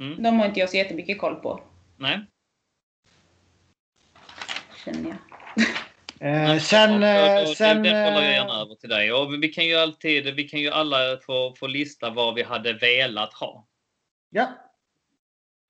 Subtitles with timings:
[0.00, 0.22] Mm.
[0.22, 1.62] De har inte jag så jättemycket koll på,
[1.96, 2.20] Nej.
[4.84, 5.16] känner jag.
[6.54, 6.90] Eh, sen...
[6.90, 9.12] Och- och- Eh, och sen det, det bollar jag eh, gärna över till dig.
[9.12, 12.72] Och vi kan ju alltid, vi kan ju alla få, få lista vad vi hade
[12.72, 13.66] velat ha.
[14.30, 14.46] ja.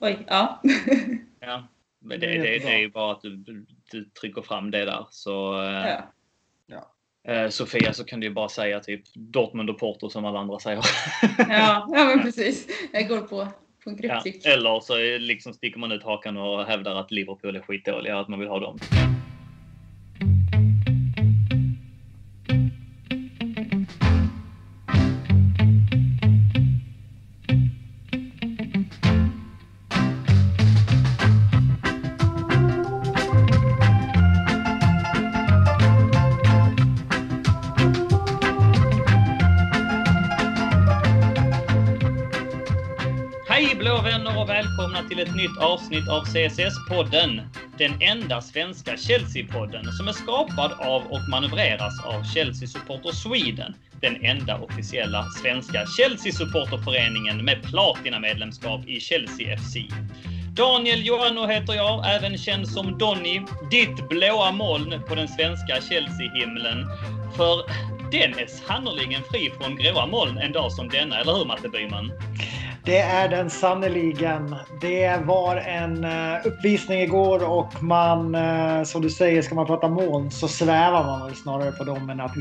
[0.01, 0.63] Oj, ja.
[1.41, 1.69] Ja.
[1.99, 3.37] Men Det det, är det, det, är ju bara att du,
[3.91, 5.07] du trycker fram det där.
[5.11, 5.99] Så, eh,
[6.67, 6.95] ja.
[7.33, 10.59] eh, Sofia, så kan du ju bara säga typ Dortmund och Porto som alla andra
[10.59, 10.85] säger.
[11.39, 12.67] Ja, ja, men precis.
[12.93, 13.49] Jag går på,
[13.85, 13.97] på en
[14.45, 14.51] Ja.
[14.53, 18.39] Eller så liksom sticker man ut hakan och hävdar att Liverpool är skitdåliga att man
[18.39, 18.79] vill ha dem.
[45.41, 47.43] Nytt avsnitt av CSS-podden.
[47.79, 53.75] Den enda svenska Chelsea-podden som är skapad av och manövreras av Chelsea Supporter Sweden.
[54.01, 59.77] Den enda officiella svenska Chelsea-supporterföreningen med platinamedlemskap i Chelsea FC.
[60.55, 63.41] Daniel Joanno heter jag, även känd som Donny.
[63.71, 66.87] Ditt blåa moln på den svenska Chelsea-himlen.
[67.37, 67.63] För
[68.13, 72.13] den är sannerligen fri från gråa moln en dag som denna, eller hur Matte Byman?
[72.85, 74.57] Det är den sannoliken.
[74.81, 79.89] Det var en eh, uppvisning igår och man, eh, som du säger, ska man prata
[79.89, 82.33] moln så svävar man väl snarare på dem än att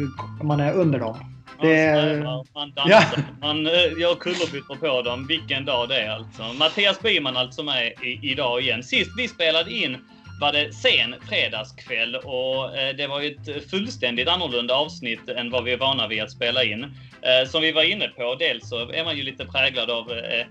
[0.43, 1.17] man är under dem.
[1.61, 3.21] Man Det- svävar, man dansar, Ja.
[3.41, 5.27] man eh, gör kullerbyttor på dem.
[5.27, 6.43] Vilken dag det är alltså.
[6.59, 8.83] Mattias Byman alltså med i, idag igen.
[8.83, 9.97] Sist vi spelade in
[10.39, 15.63] var det sen fredagskväll och eh, det var ju ett fullständigt annorlunda avsnitt än vad
[15.63, 16.83] vi är vana vid att spela in.
[17.21, 20.45] Eh, som vi var inne på, dels så är man ju lite präglad av eh,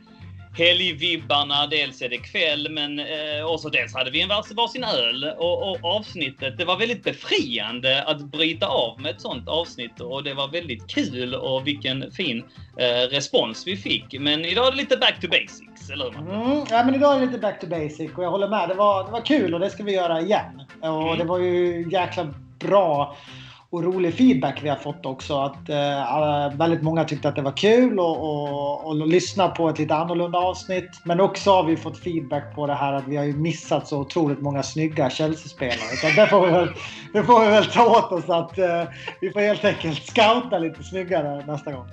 [0.59, 4.85] helgvibbarna, dels är det kväll, men eh, och så dels hade vi en vars, varsin
[4.85, 10.01] öl och, och avsnittet, det var väldigt befriande att bryta av med ett sånt avsnitt
[10.01, 12.45] och det var väldigt kul och vilken fin
[12.77, 14.21] eh, respons vi fick.
[14.21, 16.19] Men idag är det lite back to basics, eller hur?
[16.19, 18.69] Mm, ja, men idag är det lite back to basic och jag håller med.
[18.69, 20.63] Det var, det var kul och det ska vi göra igen.
[20.81, 21.19] Och Mm.
[21.19, 23.17] det var ju jäkla bra
[23.71, 25.39] och rolig feedback vi har fått också.
[25.39, 29.79] Att eh, väldigt många tyckte att det var kul och, och, och lyssna på ett
[29.79, 30.91] lite annorlunda avsnitt.
[31.05, 33.99] Men också har vi fått feedback på det här att vi har ju missat så
[34.01, 35.97] otroligt många snygga Chelsea-spelare.
[36.01, 36.69] Så det får vi väl,
[37.13, 38.85] det får vi väl ta åt oss att eh,
[39.21, 41.87] vi får helt enkelt scouta lite snyggare nästa gång.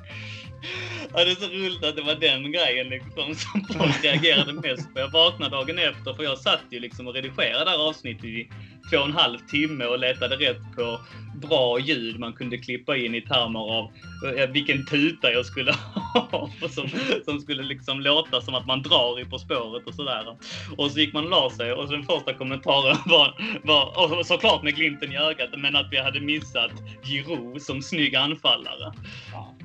[1.18, 4.94] Ja, det är så roligt att det var den grejen liksom, som folk reagerade mest
[4.94, 5.00] på.
[5.00, 8.50] Jag vaknade dagen efter för jag satt ju liksom och redigerade det här avsnittet i
[8.90, 11.00] två och en halv timme och letade rätt på
[11.36, 13.92] bra ljud man kunde klippa in i termer av
[14.38, 15.72] eh, vilken tuta jag skulle
[16.32, 16.90] ha som,
[17.26, 20.38] som skulle liksom låta som att man drar i På spåret och sådär.
[20.78, 24.64] Och så gick man och la sig och den första kommentaren var, var och såklart
[24.64, 26.72] med glimten i ögat, men att vi hade missat
[27.04, 28.94] Giroud som snygg anfallare.
[29.32, 29.56] Ja,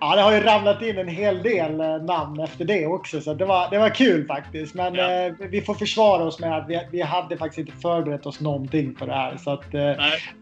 [0.00, 3.20] det har ju ramlat in en hel del eh, namn efter det också.
[3.20, 4.74] Så det var, det var kul faktiskt.
[4.74, 5.10] Men Ja.
[5.26, 8.94] eh, vi får försvara oss med att vi, vi hade faktiskt inte förberett oss någonting
[8.94, 9.36] på det här.
[9.36, 9.92] Så att, eh,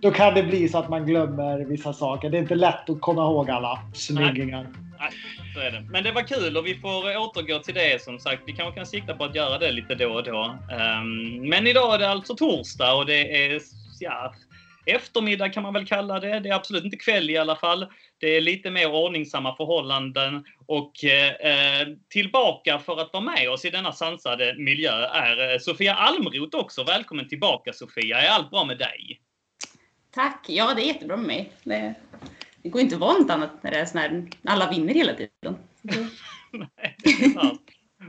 [0.01, 2.31] då kan det bli så att man glömmer vissa saker.
[2.31, 4.67] Det är inte lätt att komma ihåg alla snyggingar.
[5.01, 5.11] Nej,
[5.55, 5.81] så är det.
[5.81, 8.43] Men det var kul och vi får återgå till det som sagt.
[8.47, 10.57] Vi kanske kan sikta på att göra det lite då och då.
[10.73, 13.61] Ehm, men idag är det alltså torsdag och det är
[14.01, 14.35] ja,
[14.87, 16.41] eftermiddag kan man väl kalla det.
[16.41, 17.87] Det är absolut inte kväll i alla fall.
[18.19, 23.71] Det är lite mer ordningsamma förhållanden och eh, tillbaka för att vara med oss i
[23.71, 26.85] denna sansade miljö är eh, Sofia Almroth också.
[26.85, 28.19] Välkommen tillbaka Sofia.
[28.19, 29.21] Är allt bra med dig?
[30.11, 30.45] Tack!
[30.49, 31.53] Ja, det är jättebra med mig.
[31.63, 31.95] Det,
[32.63, 35.13] det går inte att vara något annat när det är sån här, alla vinner hela
[35.13, 35.59] tiden.
[36.53, 37.63] Nej, det är sant.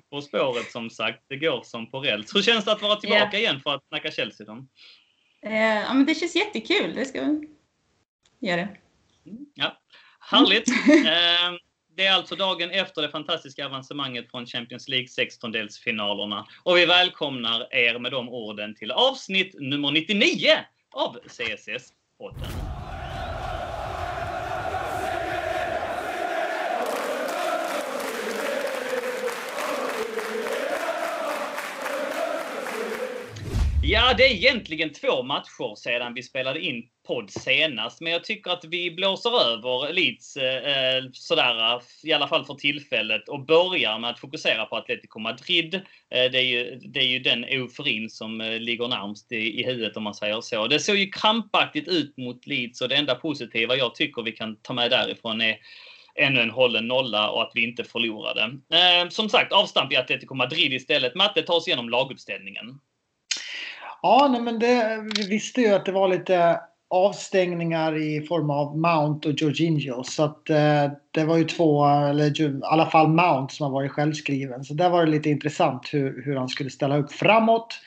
[0.09, 2.35] På spåret som sagt, det går som på räls.
[2.35, 4.65] Hur känns det att vara tillbaka igen för att snacka Chelsea då?
[5.41, 6.95] Eh, ja, men det känns jättekul.
[6.95, 7.49] Det ska vi
[8.47, 8.67] göra.
[9.53, 9.77] Ja,
[10.27, 10.67] härligt.
[11.07, 11.57] Eh,
[11.95, 16.45] Det är alltså dagen efter det fantastiska avancemanget från Champions League 16-delsfinalerna.
[16.63, 20.49] Och vi välkomnar er med de orden till avsnitt nummer 99
[20.93, 22.86] av CSS-podden.
[33.89, 38.51] Ja, det är egentligen två matcher sedan vi spelade in podd senast, men jag tycker
[38.51, 43.99] att vi blåser över Leeds eh, eh, sådär, i alla fall för tillfället, och börjar
[43.99, 45.75] med att fokusera på Atletico Madrid.
[45.75, 49.63] Eh, det, är ju, det är ju den euforin som eh, ligger närmst i, i
[49.65, 50.67] huvudet om man säger så.
[50.67, 54.55] Det såg ju krampaktigt ut mot Leeds och det enda positiva jag tycker vi kan
[54.55, 55.57] ta med därifrån är
[56.15, 58.41] ännu en hållen nolla och att vi inte förlorade.
[58.73, 61.15] Eh, som sagt, avstamp i Atletico Madrid istället.
[61.15, 62.79] Matte, ta oss igenom laguppställningen.
[64.01, 66.59] Ja, nej, men det, vi visste ju att det var lite
[66.89, 70.03] avstängningar i form av Mount och Jorginho.
[70.03, 73.91] Så att eh, det var ju två, eller i alla fall Mount som har varit
[73.91, 74.63] självskriven.
[74.63, 77.79] Så där var det lite intressant hur, hur han skulle ställa upp framåt.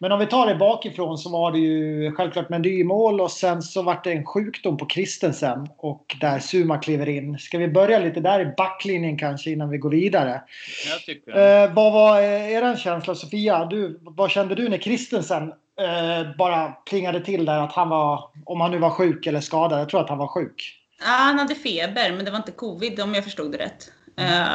[0.00, 3.30] Men om vi tar det bakifrån så var det ju självklart Mendy i mål och
[3.30, 7.38] sen så var det en sjukdom på Kristensen och där Suma kliver in.
[7.38, 10.42] Ska vi börja lite där i backlinjen kanske innan vi går vidare?
[10.88, 13.64] Jag tycker eh, Vad var er känsla Sofia?
[13.64, 18.60] Du, vad kände du när Kristensen eh, bara plingade till där att han var, om
[18.60, 20.74] han nu var sjuk eller skadad, jag tror att han var sjuk.
[21.00, 23.92] Ja, han hade feber, men det var inte covid om jag förstod det rätt.
[24.16, 24.32] Mm.
[24.32, 24.48] Uh,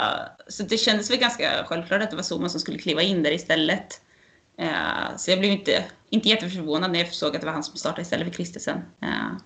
[0.48, 3.32] så det kändes väl ganska självklart att det var Soma som skulle kliva in där
[3.32, 4.02] istället.
[4.58, 7.78] Eh, så jag blev inte, inte jätteförvånad när jag såg att det var han som
[7.78, 8.78] startade istället för Kristensen.
[9.02, 9.38] Eh.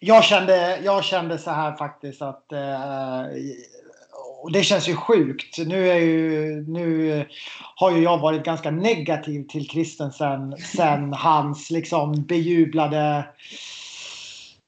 [0.00, 3.24] Jag kände, jag kände så här faktiskt att eh,
[4.42, 5.58] och det känns ju sjukt.
[5.58, 7.26] Nu, är ju, nu
[7.76, 13.24] har ju jag varit ganska negativ till Kristensen sen hans liksom bejublade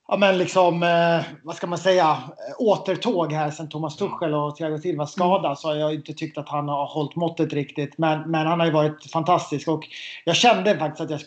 [0.08, 2.18] ja men liksom, eh, vad ska man säga,
[2.58, 5.56] återtåg här sen Thomas Tuchel och Thiago Silva skadade mm.
[5.56, 7.98] så har jag inte tyckt att han har hållit måttet riktigt.
[7.98, 9.88] Men, men han har ju varit fantastisk och
[10.24, 11.20] jag kände faktiskt att jag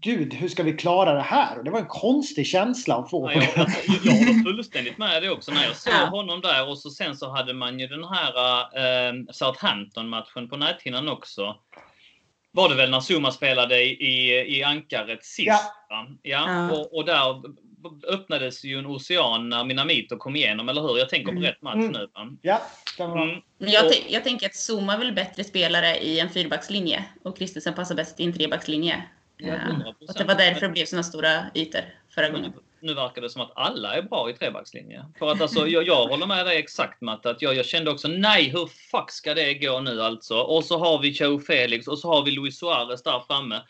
[0.00, 1.58] Gud, hur ska vi klara det här?
[1.58, 3.32] Och det var en konstig känsla att få.
[3.32, 3.68] Ja, jag, jag,
[4.04, 5.52] jag håller fullständigt med det också.
[5.52, 8.60] När jag såg honom där och så sen så hade man ju den här
[9.08, 11.56] eh, Southampton-matchen på näthinnan också.
[12.52, 15.46] Var det väl när Zuma spelade i, i ankaret sist?
[15.46, 15.60] Ja.
[15.88, 16.06] ja.
[16.22, 16.72] ja.
[16.72, 17.42] Och, och, där
[18.08, 20.98] öppnades ju en ocean när Minamito kom igenom, eller hur?
[20.98, 21.42] Jag tänker på mm.
[21.42, 21.92] rätt match mm.
[21.92, 22.08] nu.
[22.14, 22.28] Va?
[22.42, 22.60] Ja,
[22.98, 23.42] mm.
[23.58, 27.94] jag, jag tänker att Zuma är väl bättre spelare i en fyrbackslinje och Kristensen passar
[27.94, 29.02] bäst i en trebackslinje.
[29.38, 29.54] Ja,
[30.08, 31.80] och det var därför det blev sådana stora ytor
[32.14, 32.52] förra gången.
[32.80, 35.04] Nu verkar det som att alla är bra i trebackslinje.
[35.18, 37.30] För att alltså, jag, jag håller med dig exakt Matte.
[37.30, 40.38] Att jag, jag kände också, nej hur fuck ska det gå nu alltså?
[40.38, 43.60] Och så har vi Joe Felix och så har vi Luis Suarez där framme.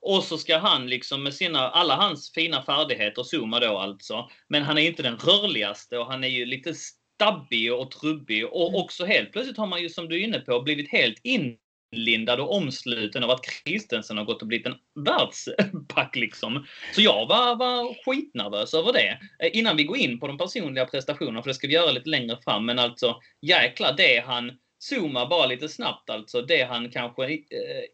[0.00, 4.30] Och så ska han liksom med sina, alla hans fina färdigheter, Zuma då alltså.
[4.48, 8.46] Men han är inte den rörligaste och han är ju lite stabbig och trubbig.
[8.46, 8.80] Och mm.
[8.80, 11.56] också helt plötsligt har man ju som du är inne på blivit helt in
[11.92, 16.66] inlindad och omsluten av att Kristensen har gått och blivit en världsback liksom.
[16.94, 19.18] Så jag var, var skitnervös över det.
[19.38, 22.08] Eh, innan vi går in på de personliga prestationerna, för det ska vi göra lite
[22.08, 26.42] längre fram, men alltså jäklar det han Zooma bara lite snabbt alltså.
[26.42, 27.38] Det han kanske eh,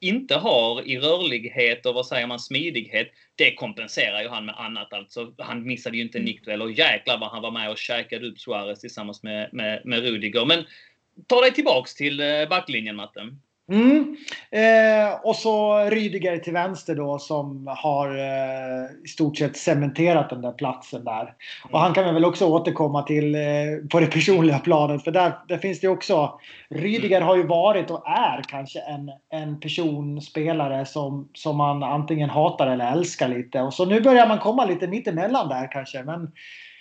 [0.00, 3.08] inte har i rörlighet och vad säger man smidighet.
[3.34, 5.32] Det kompenserar ju han med annat alltså.
[5.38, 8.38] Han missade ju inte en nickduell och jäklar vad han var med och käkade upp
[8.38, 10.44] Suarez tillsammans med, med, med Rudiger.
[10.44, 10.64] Men
[11.26, 13.40] ta dig tillbaks till eh, backlinjen Matten.
[13.69, 14.16] Mm.
[14.50, 20.43] Eh, och så Rydiger till vänster då som har eh, i stort sett cementerat den
[20.43, 21.34] där platsen där.
[21.70, 23.40] Och han kan vi väl också återkomma till eh,
[23.90, 26.40] på det personliga planet för där, där finns det också.
[26.70, 32.31] Rydiger har ju varit och är kanske en, en person, spelare som, som man antingen
[32.31, 33.61] hatar eller älskar lite.
[33.61, 36.02] Och så nu börjar man komma lite mittemellan där kanske.
[36.02, 36.32] Men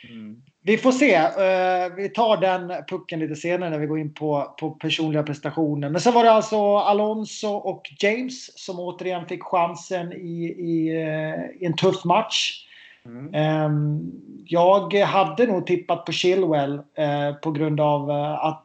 [0.10, 0.42] mm.
[0.66, 1.18] Vi får se.
[1.18, 5.90] Uh, vi tar den pucken lite senare när vi går in på, på personliga prestationer.
[5.90, 11.62] Men sen var det alltså Alonso och James som återigen fick chansen i, i, uh,
[11.62, 12.68] i en tuff match.
[13.06, 13.66] Mm.
[13.66, 14.12] Um,
[14.46, 18.10] jag hade nog tippat på Chilwell uh, på grund av
[18.42, 18.60] att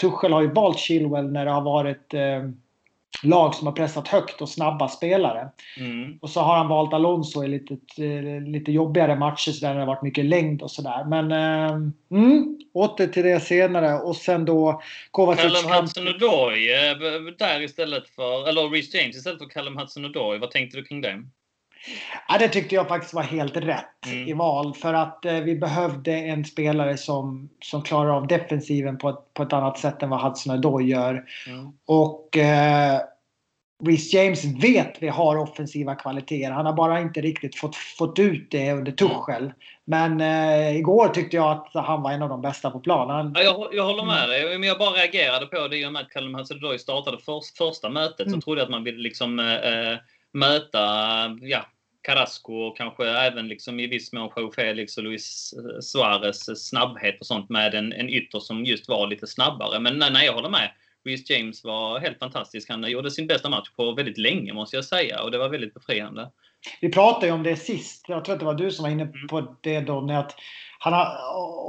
[0.00, 2.14] Tuchel har ju valt Chilwell när det har varit
[3.22, 5.48] lag som har pressat högt och snabba spelare.
[5.78, 6.18] Mm.
[6.22, 7.76] Och så har han valt Alonso i lite,
[8.46, 11.04] lite jobbigare matcher så där det har varit mycket längd och sådär.
[11.04, 11.76] Men eh,
[12.10, 13.94] mm, åter till det senare.
[13.94, 15.42] Och sen då Kovacic...
[15.42, 20.38] Callum Hudson-Odoi där istället för, eller Reece James istället för Callum Hudson-Odoi.
[20.38, 21.22] Vad tänkte du kring det?
[22.28, 24.28] Ja, det tyckte jag faktiskt var helt rätt mm.
[24.28, 24.74] i val.
[24.74, 29.42] För att eh, vi behövde en spelare som, som klarar av defensiven på ett, på
[29.42, 31.24] ett annat sätt än vad Hudson-Odoi gör.
[31.46, 31.72] Mm.
[31.86, 33.00] Och eh,
[33.84, 36.50] Reece James vet vi har offensiva kvaliteter.
[36.50, 39.52] Han har bara inte riktigt fått, fått ut det under Tuchel.
[39.84, 43.32] Men eh, igår tyckte jag att han var en av de bästa på planen.
[43.34, 44.58] Ja, jag, jag håller med dig.
[44.58, 47.88] Men jag bara reagerade på det i och med att Callum Hudson-Odoi startade för, första
[47.88, 48.26] mötet.
[48.26, 48.40] Mm.
[48.40, 49.98] Så trodde jag att man ville liksom eh, eh
[50.32, 50.78] möta
[51.40, 51.66] ja,
[52.02, 57.26] Carrasco och kanske även liksom i viss mån Joe Felix och Luis Suarez snabbhet och
[57.26, 59.80] sånt med en, en ytter som just var lite snabbare.
[59.80, 60.70] Men nej, nej jag håller med.
[61.04, 62.70] Reece James var helt fantastisk.
[62.70, 65.74] Han gjorde sin bästa match på väldigt länge måste jag säga och det var väldigt
[65.74, 66.30] befriande.
[66.80, 68.04] Vi pratade ju om det sist.
[68.08, 69.26] Jag tror att det var du som var inne mm.
[69.28, 70.00] på det då.
[70.00, 70.34] När att
[70.84, 71.06] han har,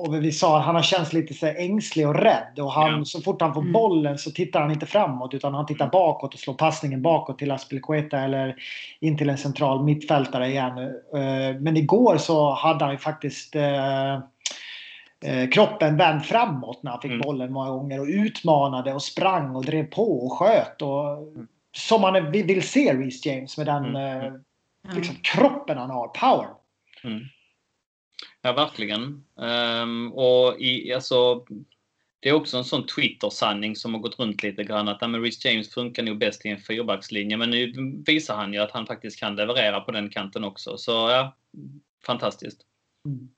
[0.05, 2.59] och vi sa han har känts lite så ängslig och rädd.
[2.59, 3.05] Och han, ja.
[3.05, 3.73] så fort han får mm.
[3.73, 5.91] bollen så tittar han inte framåt utan han tittar mm.
[5.91, 8.55] bakåt och slår passningen bakåt till Aspelekueta eller
[8.99, 10.77] in till en central mittfältare igen.
[11.15, 14.13] Eh, men igår så hade han ju faktiskt eh,
[15.25, 17.21] eh, kroppen vänd framåt när han fick Mm.
[17.21, 20.81] bollen många gånger och utmanade och sprang och drev på och sköt.
[20.81, 21.33] Och,
[21.71, 24.43] Som man vill se Reece James med den Mm.
[24.87, 24.95] Ja.
[24.95, 26.47] liksom, kroppen han har, power.
[28.45, 29.23] Ja, verkligen.
[29.41, 31.45] Ehm, och i, alltså,
[32.19, 35.45] det är också en sån Twitter-sanning som har gått runt lite grann att men Rhys
[35.45, 37.37] James funkar nog bäst i en fyrbackslinje.
[37.37, 37.73] Men nu
[38.05, 40.77] visar han ju att han faktiskt kan leverera på den kanten också.
[40.77, 41.35] Så ja,
[42.05, 42.61] fantastiskt.
[43.05, 43.29] Mm.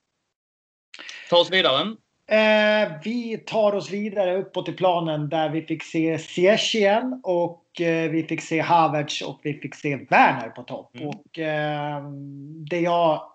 [1.30, 1.96] Ta oss vidare.
[2.28, 7.82] Eh, vi tar oss vidare uppåt i planen där vi fick se Ziyech igen och
[7.82, 10.96] eh, vi fick se Havertz och vi fick se Werner på topp.
[10.96, 11.08] Mm.
[11.08, 12.04] Och eh,
[12.70, 13.32] det jag...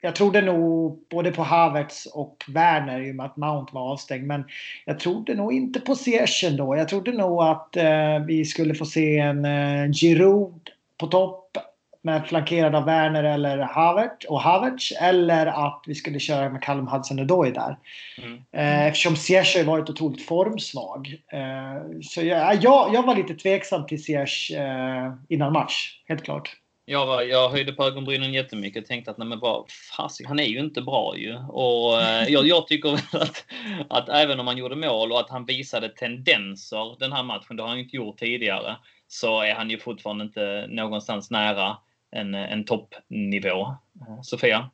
[0.00, 4.26] Jag trodde nog både på Havertz och Werner i och med att Mount var avstängd.
[4.26, 4.44] Men
[4.84, 6.76] jag trodde nog inte på Ziyech ändå.
[6.76, 11.56] Jag trodde nog att eh, vi skulle få se en eh, Giroud på topp
[12.02, 14.92] med flankerad av Werner eller Havertz och Havertz.
[14.92, 17.78] Eller att vi skulle köra med Callum Hudson-Odoi där.
[18.22, 18.42] Mm.
[18.52, 21.14] Eh, eftersom Ziyech har varit otroligt formsvag.
[21.32, 26.02] Eh, så jag, jag, jag var lite tveksam till Ziyech eh, innan match.
[26.08, 26.56] Helt klart.
[26.90, 29.64] Jag, var, jag höjde på ögonbrynen jättemycket och tänkte att nej men vad
[29.96, 31.36] fasiken, han är ju inte bra ju.
[31.36, 33.44] Och eh, jag, jag tycker väl att,
[33.88, 37.62] att även om han gjorde mål och att han visade tendenser den här matchen, det
[37.62, 38.76] har han ju inte gjort tidigare,
[39.08, 41.76] så är han ju fortfarande inte någonstans nära
[42.10, 43.60] en, en toppnivå.
[43.60, 44.70] Eh, Sofia?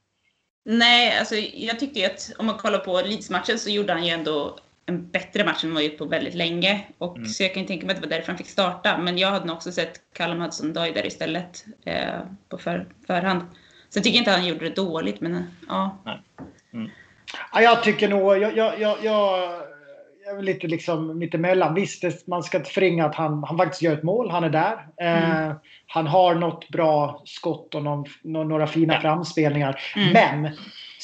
[0.64, 4.10] Nej, alltså jag tycker ju att om man kollar på Leeds-matchen så gjorde han ju
[4.10, 6.84] ändå en bättre match än vad han gjort på väldigt länge.
[6.98, 7.28] Och Mm.
[7.28, 8.98] Så jag kan tänka mig att det var därför han fick starta.
[8.98, 13.40] Men jag hade nog också sett Callum Hudson-Odoi där istället eh, på för, förhand.
[13.88, 15.98] Så jag tycker inte att han gjorde det dåligt, men ja.
[17.52, 18.38] Ja, jag tycker nog...
[18.38, 19.38] Jag, jag, jag, jag,
[20.26, 21.74] jag är lite liksom mittemellan.
[21.74, 24.30] Visst, det, man ska inte förringa att han, han faktiskt gör ett mål.
[24.30, 24.86] Han är där.
[25.00, 29.00] Eh, han har något bra skott och någon, nå- några fina Ja.
[29.00, 29.80] framspelningar.
[29.96, 30.12] Mm.
[30.12, 30.52] Men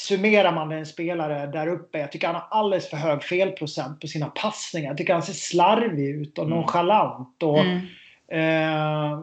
[0.07, 1.99] summerar man en spelare där uppe.
[1.99, 4.89] Jag tycker han har alldeles för hög felprocent på sina passningar.
[4.91, 6.59] Jag tycker han ser slarvig ut och Mm.
[6.59, 7.43] nonchalant.
[7.43, 7.79] Och, Mm.
[8.33, 9.19] Eh,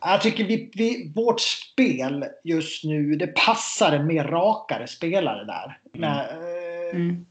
[0.00, 5.78] jag tycker vi, vi, vårt spel just nu, det passar en mer rakare spelare där.
[5.94, 6.10] Mm.
[6.10, 7.26] Nej, eh, Mm.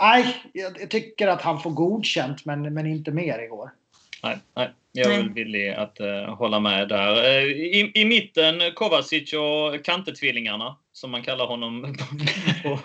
[0.00, 3.70] Nej, jag, jag tycker att han får godkänt men, men inte mer igår.
[4.22, 4.70] Nej, nej.
[4.92, 7.24] Jag är väl villig att eh, hålla med där.
[7.24, 11.82] Eh, I, I mitten Kovacic och Kantetvillingarna, som man kallar honom
[12.62, 12.78] på,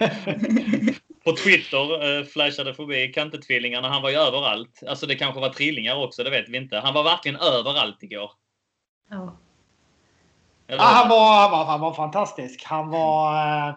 [1.24, 3.90] på Twitter, eh, flashade förbi Kantetvillingarna.
[3.90, 4.84] Han var ju överallt.
[4.88, 6.78] Alltså det kanske var trillingar också, det vet vi inte.
[6.78, 8.32] Han var verkligen överallt igår.
[9.10, 9.38] Ja.
[10.68, 10.96] Eller Ja, hur?
[10.96, 12.64] han, var, han, var, han var fantastisk.
[12.64, 13.68] Han var...
[13.70, 13.76] Eh,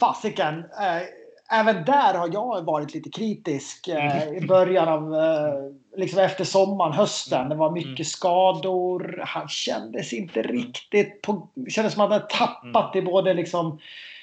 [0.00, 0.58] fasiken.
[0.58, 1.02] Eh,
[1.50, 5.14] även där har jag varit lite kritisk eh, i början av...
[5.14, 5.54] Eh,
[5.96, 7.48] liksom efter sommaren, hösten.
[7.48, 8.04] Det var mycket Mm.
[8.04, 9.22] skador.
[9.26, 11.22] Han kändes inte riktigt...
[11.22, 13.78] På, kändes som att han hade tappat i både liksom...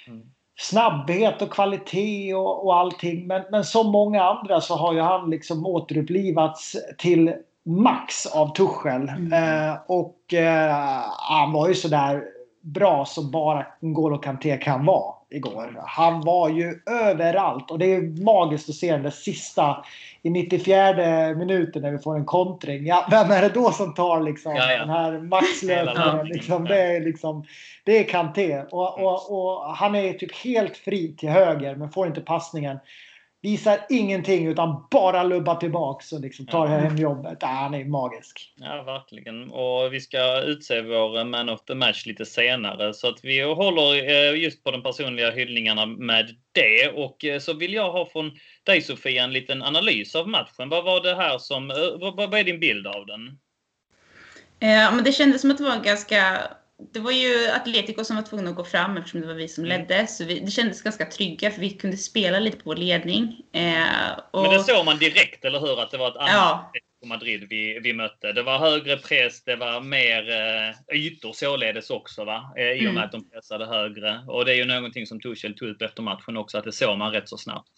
[0.08, 0.22] Mm.
[0.60, 3.28] snabbhet och kvalitet och, och allting.
[3.28, 7.34] Men, men som många andra så har ju han liksom återupplivats till
[7.66, 9.10] max av Tuchel.
[9.10, 9.34] Mm.
[9.34, 12.24] Eh, och eh, han var ju sådär
[12.62, 15.82] bra som bara N'Golo Kanté kan vara igår.
[15.88, 19.86] Han var ju överallt och det är magiskt att se den där sista
[20.22, 22.86] i 94 minuten när vi får en kontring.
[22.86, 24.80] Ja, vem är det då som tar liksom Ja, ja.
[24.80, 25.86] den här maxlöpningen?
[25.96, 27.46] löpningen, Liksom, det är liksom
[27.84, 28.64] det är Kanté.
[28.72, 32.80] Och, och, och han är typ helt fri till höger men får inte passningen.
[33.44, 36.78] Visar ingenting utan bara lubbar tillbaks och liksom tar Ja.
[36.78, 37.38] hem jobbet.
[37.42, 38.54] Ja, han är magisk.
[38.56, 39.52] Ja, verkligen.
[39.52, 42.94] Och vi ska utse vår man of the match lite senare.
[42.94, 46.90] Så att vi håller eh, just på de personliga hyllningarna med det.
[46.96, 48.32] Och eh, så vill jag ha från
[48.64, 50.70] dig Sofia en liten analys av matchen.
[50.70, 51.72] Vad var det här som...
[51.72, 51.76] eh,
[52.16, 53.28] Vad, är din bild av den?
[54.60, 56.38] Eh, men det kändes som att det var en ganska...
[56.92, 59.66] Det var ju Atletico som var tvungna att gå fram eftersom det var vi som
[59.66, 59.80] Mm.
[59.82, 60.08] ledde.
[60.08, 63.42] Så vi, det kändes ganska trygga för vi kunde spela lite på vår ledning.
[63.54, 65.82] Eh, och, Men det såg man direkt, eller hur?
[65.82, 66.66] Att det var ett annat Ja.
[66.70, 68.34] Atletico Madrid vi, vi mötte.
[68.34, 72.54] Det var högre press, det var mer eh, ytor således också, va?
[72.58, 73.04] Eh, I och med Mm.
[73.04, 74.24] att de pressade högre.
[74.28, 76.98] Och det är ju någonting som Tuchel tog upp efter matchen också, att det såg
[76.98, 77.70] man rätt så snabbt.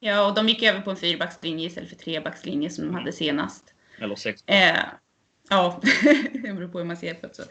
[0.00, 3.64] Ja, och de gick över på en fyrbackslinje istället för trebackslinje som de hade senast.
[4.00, 4.42] Eller sex.
[4.46, 4.76] Eh,
[5.50, 5.80] ja,
[6.32, 7.34] det beror på hur man ser på det.
[7.34, 7.42] Så.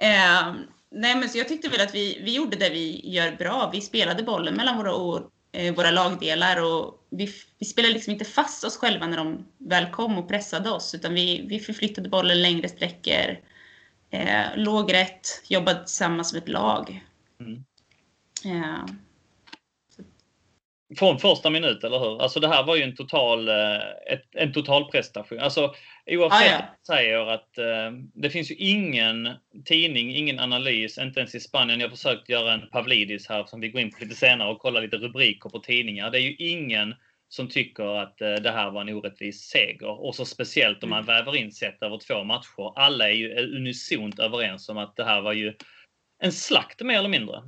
[0.00, 0.54] Eh,
[0.90, 3.70] nej, men så jag tyckte väl att vi, vi gjorde det vi gör bra.
[3.72, 7.28] Vi spelade bollen mellan våra, år, eh, våra lagdelar och vi,
[7.58, 11.14] vi spelade liksom inte fast oss själva när de väl kom och pressade oss, utan
[11.14, 13.36] vi, vi förflyttade bollen längre sträckor,
[14.10, 17.04] eh, låg rätt, jobbade tillsammans som ett lag.
[17.40, 17.64] Mm.
[18.44, 18.84] Eh,
[20.98, 22.22] Från första minut, eller hur?
[22.22, 23.76] Alltså det här var ju en total, eh,
[24.12, 25.38] ett, en total prestation.
[25.38, 25.74] Alltså
[26.18, 26.76] oavsett ah, ja.
[26.86, 29.28] säger att eh, det finns ju ingen
[29.64, 31.80] tidning, ingen analys, inte ens i Spanien.
[31.80, 34.58] Jag har försökt göra en Pavlidis här som vi går in på lite senare och
[34.58, 36.10] kolla lite rubriker på tidningar.
[36.10, 36.94] Det är ju ingen
[37.28, 40.00] som tycker att eh, det här var en orättvis seger.
[40.04, 41.06] Och så speciellt om man mm.
[41.06, 42.78] väver in sett över två matcher.
[42.78, 45.54] Alla är ju unisont överens om att det här var ju
[46.18, 47.42] en slakt mer eller mindre.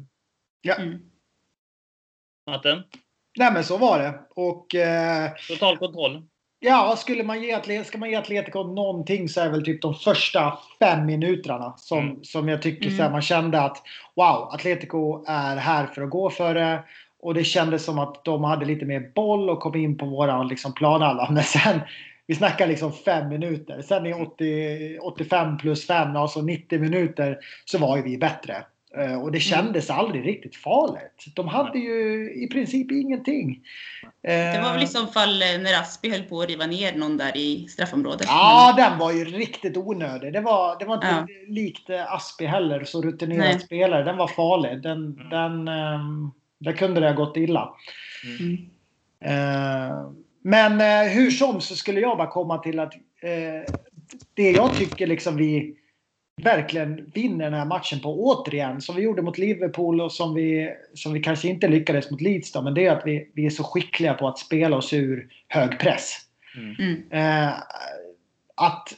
[0.63, 0.75] Ja.
[0.75, 0.99] Mm.
[2.47, 2.83] Martin?
[3.39, 4.21] Nej men så var det.
[4.31, 6.23] Och, eh, Total kontroll.
[6.65, 10.59] Ja, skulle man ge, ska man ge Atletico någonting så är väl typ de första
[10.79, 12.25] fem minuterna som, mm.
[12.25, 12.97] som jag tycker mm.
[12.97, 13.83] så här, man kände att
[14.17, 16.83] wow, Atletico är här för att gå för det.
[17.21, 20.49] Och det kändes som att de hade lite mer boll och kom in på våran
[20.49, 21.31] liksom, planhalva.
[21.31, 21.81] Men sen,
[22.27, 23.83] vi snackar liksom fem minuter.
[23.83, 28.65] Sen i 80, 85 plus 5, alltså 90 minuter, så var ju vi bättre.
[28.97, 29.41] Eh, och det mm.
[29.41, 30.01] kändes mm.
[30.01, 31.25] aldrig riktigt farligt.
[31.35, 33.61] De hade ju i princip ingenting.
[34.23, 37.17] Det var väl i så fall eh, när Aspi höll på att riva ner någon
[37.17, 38.27] där i straffområdet.
[38.27, 40.33] Ja, den var ju riktigt onödig.
[40.33, 41.27] Det var, det var inte ja.
[41.49, 43.61] likt eh, Aspi heller, så rutinerad Nej.
[43.61, 44.05] spelare.
[44.05, 44.83] Den var farlig.
[44.83, 45.29] Den, mm.
[45.29, 47.75] den, um, där kunde det ha gått illa.
[48.25, 48.53] Mm.
[49.25, 50.11] Uh,
[50.45, 50.81] men
[51.11, 52.93] hur som så skulle jag bara komma till att
[54.35, 55.77] det jag tycker liksom vi
[56.43, 58.81] verkligen vinner den här matchen på återigen.
[58.81, 62.53] Som vi gjorde mot Liverpool och som vi, som vi kanske inte lyckades mot Leeds
[62.53, 65.29] då, men det är att vi, vi är så skickliga på att spela oss ur
[65.49, 66.19] hög press.
[66.57, 67.03] Mm.
[67.11, 67.53] Eh,
[68.55, 68.95] att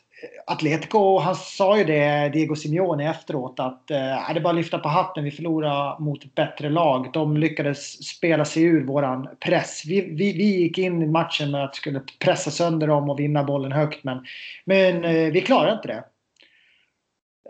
[0.47, 4.79] Atletico, han sa ju det, Diego Simeone efteråt, att eh, det är bara att lyfta
[4.79, 7.11] på hatten, vi förlorade mot ett bättre lag.
[7.13, 9.83] De lyckades spela sig ur våran press.
[9.87, 13.45] Vi, vi, vi gick in i matchen med att skulle pressa sönder dem och vinna
[13.45, 14.25] bollen högt, men,
[14.65, 16.05] men eh, vi klarade inte det.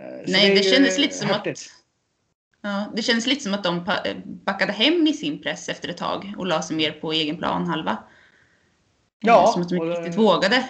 [0.01, 1.53] Eh, Nej, det, det kändes lite som häftigt.
[1.53, 1.85] att
[2.65, 3.85] Ja, det kändes lite som att de
[4.25, 7.67] backade hem i sin press efter ett tag och la sig mer på egen plan
[7.67, 7.99] halva.
[9.21, 9.51] Ja.
[9.53, 10.69] Som att de inte riktigt vågade.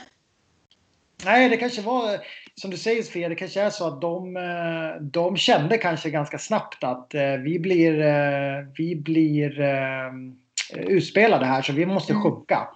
[1.24, 2.18] Nej, det kanske var
[2.54, 6.38] som du säger Sofia, det kanske är så att de, eh, de kände kanske ganska
[6.38, 7.92] snabbt att eh, vi blir,
[8.76, 9.60] vi blir
[10.76, 12.22] utspelade här så vi måste mm.
[12.22, 12.68] sjunka.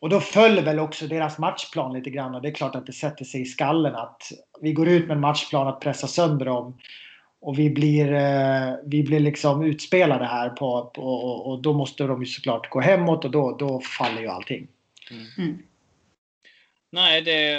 [0.00, 2.92] Och då föll väl också deras matchplan lite grann och det är klart att det
[2.92, 4.22] sätter sig i skallen att
[4.62, 6.78] vi går ut med en matchplan att pressa sönder dem.
[7.40, 12.22] Och vi blir, eh, vi blir liksom utspelade här på, på och då måste de
[12.22, 14.68] ju såklart gå hemåt och då, då faller ju allting.
[15.10, 15.26] Mm.
[15.38, 15.62] Mm.
[16.92, 17.52] Nej, det,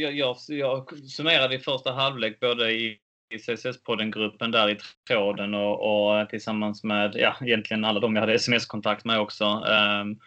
[0.00, 2.98] jag, jag, jag summerade i första halvlek både i
[3.34, 8.34] i CSS-podden-gruppen där i tråden och, och, tillsammans med ja, egentligen alla de jag hade
[8.34, 9.44] sms-kontakt med också.
[9.44, 10.20] Um,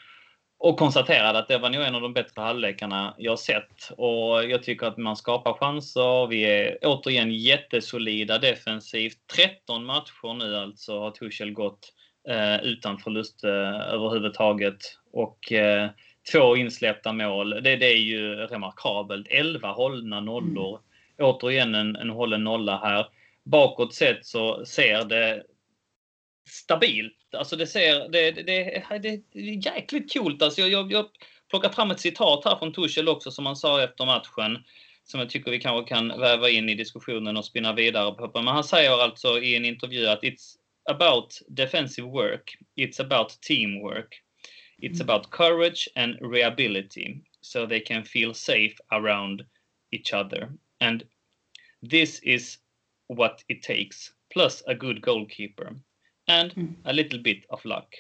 [0.60, 3.91] och konstaterade att det var nog en av de bättre halvlekarna jag sett.
[3.98, 6.28] Och jag tycker att man skapar chanser.
[6.28, 9.17] Vi är återigen jättesolida defensivt.
[9.36, 11.93] 13 matcher nu alltså har Tuchel gått
[12.30, 14.78] eh, utan förlust eh, överhuvudtaget.
[15.13, 15.89] Och eh,
[16.32, 17.50] två insläppta mål.
[17.50, 19.28] Det, det, är ju remarkabelt.
[19.30, 20.70] 11 hållna nollor.
[20.70, 21.32] Mm.
[21.32, 23.08] Återigen en, en hållen nolla här.
[23.43, 25.43] Bakåt sett så ser det
[26.48, 27.14] stabilt.
[27.38, 30.42] Alltså det ser, det, det, det, det är jäkligt coolt.
[30.42, 31.06] Alltså jag, jag, jag
[31.50, 34.64] plockar fram ett citat här från Tuchel också som han sa efter matchen.
[35.04, 38.32] Som jag tycker vi kanske kan väva in i diskussionen och spinna vidare på.
[38.34, 40.56] Men han säger alltså i en intervju att it's
[40.90, 42.58] about defensive work.
[42.76, 44.24] It's about teamwork.
[44.82, 47.24] It's about courage and reliability.
[47.42, 49.46] So they can feel safe around
[49.92, 50.52] each other.
[50.80, 51.04] And
[51.90, 52.60] this is
[53.08, 54.14] what it takes.
[54.34, 55.76] Plus a good goalkeeper
[56.28, 56.76] and mm.
[56.84, 57.96] a little bit of luck.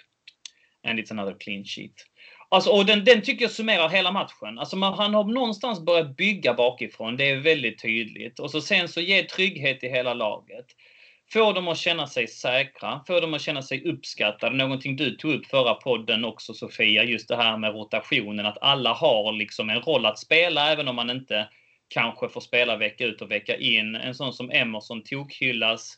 [0.83, 2.05] And it's another clean sheet.
[2.49, 4.59] Alltså, och den, den tycker jag summerar hela matchen.
[4.59, 7.17] Alltså man, han har någonstans börjat bygga bakifrån.
[7.17, 8.39] Det är väldigt tydligt.
[8.39, 10.65] Och så sen så ge trygghet i hela laget.
[11.33, 14.55] Få dem att känna sig säkra, få dem att känna sig uppskattade.
[14.55, 18.45] Någonting du tog upp förra podden också Sofia, just det här med rotationen.
[18.45, 21.49] Att alla har liksom en roll att spela även om man inte
[21.87, 23.95] kanske får spela vecka ut och vecka in.
[23.95, 25.97] En sån som Emerson tokhyllas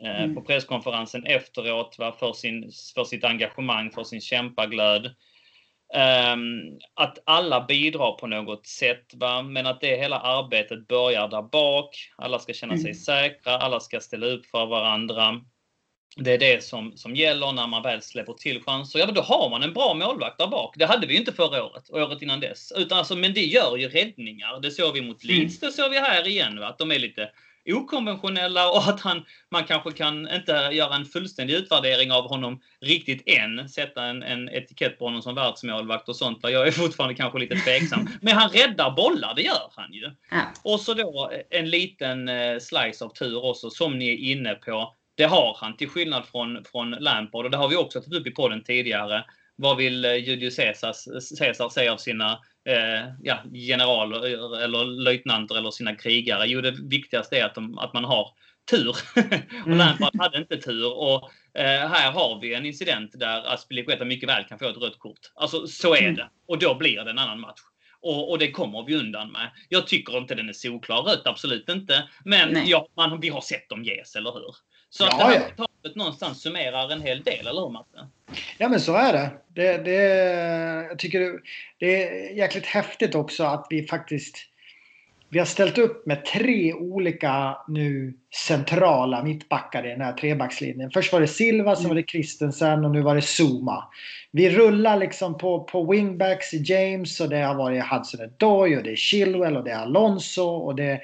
[0.00, 0.34] mm.
[0.34, 5.14] på presskonferensen efteråt va, för, sin, för sitt engagemang, för sin kämpaglöd.
[5.94, 9.42] Um, att alla bidrar på något sätt, va?
[9.42, 11.96] men att det hela arbetet börjar där bak.
[12.16, 12.94] Alla ska känna sig mm.
[12.94, 15.40] säkra, alla ska ställa upp för varandra.
[16.16, 18.98] Det är det som, som gäller när man väl släpper till chanser.
[18.98, 20.74] Ja, då har man en bra målvakt där bak.
[20.78, 22.72] Det hade vi inte förra året och året innan dess.
[22.76, 24.60] Utan alltså, men det gör ju räddningar.
[24.60, 25.70] Det såg vi mot Leeds, mm.
[25.70, 26.60] det såg vi här igen.
[26.60, 26.66] Va?
[26.66, 27.30] Att de är lite
[27.72, 33.22] okonventionella och att han, man kanske kan inte göra en fullständig utvärdering av honom riktigt
[33.26, 33.68] än.
[33.68, 36.38] Sätta en, en etikett på honom som världsmålvakt och sånt.
[36.42, 38.08] Jag är fortfarande kanske lite tveksam.
[38.20, 40.10] Men han räddar bollar, det gör han ju.
[40.30, 40.40] Ja.
[40.64, 44.94] Och så då en liten eh, slice av tur också, som ni är inne på.
[45.14, 47.44] Det har han, till skillnad från, från Lampard.
[47.44, 49.24] Och det har vi också tagit upp i podden tidigare.
[49.56, 50.94] Vad vill eh, Julius Caesar,
[51.38, 54.24] Caesar säga av sina eh, ja, generaler
[54.64, 56.46] eller löjtnanter eller sina krigare?
[56.46, 58.28] Jo, det viktigaste är att, de, att man har
[58.70, 58.88] tur.
[59.60, 59.78] och mm.
[59.78, 60.98] Lampard hade inte tur.
[60.98, 64.98] Och eh, här har vi en incident där Aspilicueta mycket väl kan få ett rött
[64.98, 65.32] kort.
[65.34, 66.14] Alltså så är mm.
[66.14, 66.30] det.
[66.46, 67.60] Och då blir det en annan match.
[68.00, 69.50] Och, och, det kommer vi undan med.
[69.68, 72.08] Jag tycker inte den är solklar rött, absolut inte.
[72.24, 74.54] Men ja, man, vi har sett dem ges, eller hur?
[74.90, 75.90] Så ja, att det här ja.
[75.94, 78.08] någonstans summerar en hel del, eller hur Matte?
[78.58, 79.30] Ja men så är det.
[79.54, 79.92] det, det
[80.88, 81.40] jag tycker
[81.78, 84.36] det är jäkligt häftigt också att vi faktiskt
[85.30, 88.14] vi har ställt upp med tre olika nu
[88.46, 90.90] centrala mittbackar i den här trebackslinjen.
[90.90, 93.84] Först var det Silva, sen var det Christensen och nu var det Zuma.
[94.30, 98.82] Vi rullar liksom på, på wingbacks i James och det har varit Hudson Odoi och
[98.82, 101.00] det är Chilwell och det är Alonso och det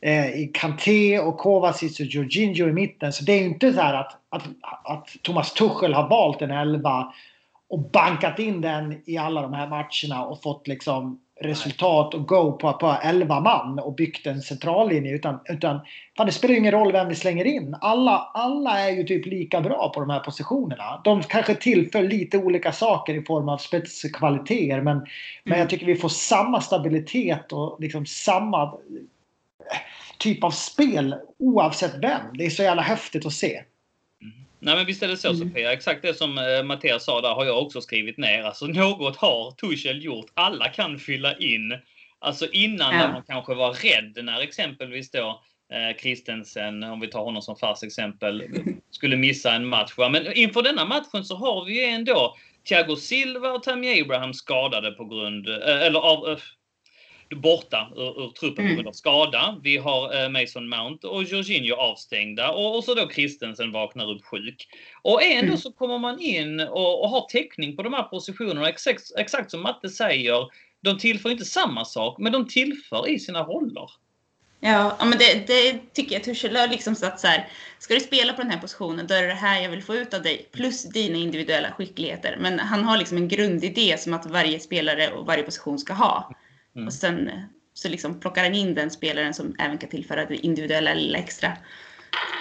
[0.00, 3.12] är eh, Kanté och Kovacic och Jorginho i mitten.
[3.12, 4.44] Så det är ju inte så här att, att,
[4.84, 7.12] att Thomas Tuchel har valt en elva
[7.68, 12.52] och bankat in den i alla de här matcherna och fått liksom resultat och go
[12.52, 15.14] på, på 11 man och byggt en centrallinje.
[15.14, 15.80] Utan, utan
[16.16, 17.76] fan, det spelar ju ingen roll vem vi slänger in.
[17.80, 21.00] Alla, alla är ju typ lika bra på de här positionerna.
[21.04, 24.80] De kanske tillför lite olika saker i form av spetskvaliteter.
[24.80, 25.08] Men, mm.
[25.44, 28.70] men jag tycker vi får samma stabilitet och liksom samma eh,
[30.18, 32.22] typ av spel oavsett vem.
[32.32, 33.62] Det är så jävla häftigt att se.
[34.64, 35.48] Nej men visst är det så mm.
[35.48, 35.72] Sofia.
[35.72, 38.42] Exakt det som eh, Mattias sa där har jag också skrivit ner.
[38.42, 40.26] Alltså något har Tuchel gjort.
[40.34, 41.78] Alla kan fylla in.
[42.18, 43.12] Alltså innan ja.
[43.12, 47.82] man kanske var rädd när exempelvis då eh, Christensen, om vi tar honom som fast
[47.84, 48.44] exempel,
[48.90, 49.92] skulle missa en match.
[49.96, 50.08] Va?
[50.08, 52.36] Men inför denna matchen så har vi ju ändå
[52.68, 56.38] Thiago Silva och Tammy Abraham skadade på grund, eh, eller av, eh,
[57.34, 58.76] borta ur, ur truppen mm.
[58.76, 59.60] på grund av skada.
[59.62, 64.24] Vi har eh, Mason Mount och Jorginho avstängda och, och, så då Christensen vaknar upp
[64.24, 64.68] sjuk.
[65.02, 65.58] Och ändå mm.
[65.58, 68.68] så kommer man in och, och, har täckning på de här positionerna.
[68.68, 70.48] Exakt, exakt som Matte säger,
[70.80, 73.90] de tillför inte samma sak, men de tillför i sina roller.
[74.66, 76.24] Ja, men det, det tycker jag.
[76.24, 77.48] Tuchel har liksom satt så här.
[77.78, 79.94] Ska du spela på den här positionen, då är det det här jag vill få
[79.94, 80.48] ut av dig.
[80.52, 82.36] Plus dina individuella skickligheter.
[82.40, 86.34] Men han har liksom en grundidé som att varje spelare och varje position ska ha.
[86.76, 86.86] Mm.
[86.86, 87.30] Och sen
[87.74, 91.52] så liksom plockar han in den spelaren som även kan tillföra det individuella lilla extra.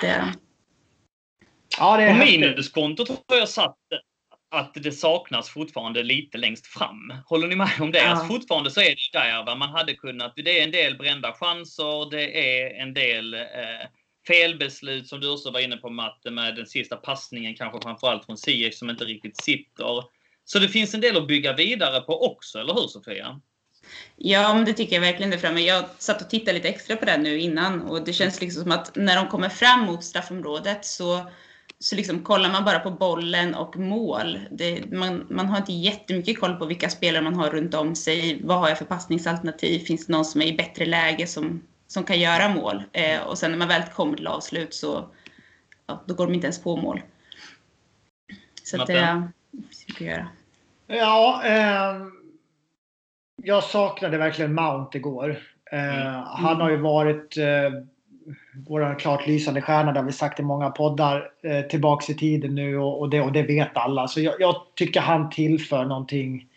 [0.01, 0.33] Det...
[1.77, 3.77] Ja, det är På minuskontot har jag satt
[4.51, 7.13] att det saknas fortfarande lite längst fram.
[7.25, 7.99] Håller ni med om det?
[7.99, 8.07] Ja.
[8.07, 9.55] Alltså fortfarande så är det där va?
[9.55, 10.33] man hade kunnat.
[10.35, 12.11] Det är en del brända chanser.
[12.11, 13.39] Det är en del eh,
[14.27, 18.37] felbeslut som du också var inne på Matte med den sista passningen kanske framförallt från
[18.37, 20.03] Ziyech som inte riktigt sitter.
[20.45, 23.41] Så det finns en del att bygga vidare på också, eller hur Sofia?
[24.15, 25.61] Ja, men det tycker jag verkligen det framme.
[25.61, 28.71] Jag satt och tittade lite extra på det nu innan och det känns liksom som
[28.71, 31.31] att när de kommer fram mot straffområdet så,
[31.79, 34.39] så liksom kollar man bara på bollen och mål.
[34.51, 38.39] Det, man, man har inte jättemycket koll på vilka spelare man har runt om sig.
[38.43, 39.79] Vad har jag för passningsalternativ?
[39.79, 42.83] Finns det någon som är i bättre läge som, som kan göra mål?
[42.91, 45.09] Eh, och sen när man väl kommer till avslut så
[45.87, 47.01] ja, då går de inte ens på mål.
[48.63, 50.27] Så att det är mycket att göra.
[50.87, 52.22] Ja, eh
[53.35, 55.39] jag saknade verkligen Mount igår.
[55.71, 56.23] Eh, mm.
[56.25, 57.71] Han har ju varit eh,
[58.67, 62.55] vår klart lysande stjärna, det har vi sagt i många poddar, eh, tillbaks i tiden
[62.55, 64.07] nu och, och, det, och det vet alla.
[64.07, 66.47] Så jag, jag tycker han tillför någonting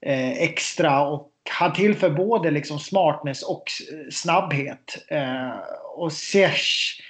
[0.00, 3.64] eh, extra och han tillför både liksom smartness och
[4.10, 5.04] snabbhet.
[5.08, 5.50] Eh,
[5.96, 7.00] och Sesh,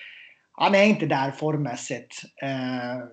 [0.52, 2.22] han är inte där formmässigt.
[2.42, 3.04] Eh,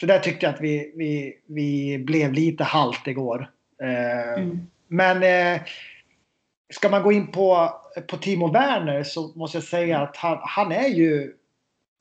[0.00, 3.50] så där tyckte jag att vi, vi, vi blev lite halt igår.
[3.82, 4.66] Eh, mm.
[4.88, 5.62] Men eh,
[6.72, 7.70] ska man gå in på,
[8.08, 11.32] på Timo Werner så måste jag säga att han, han är ju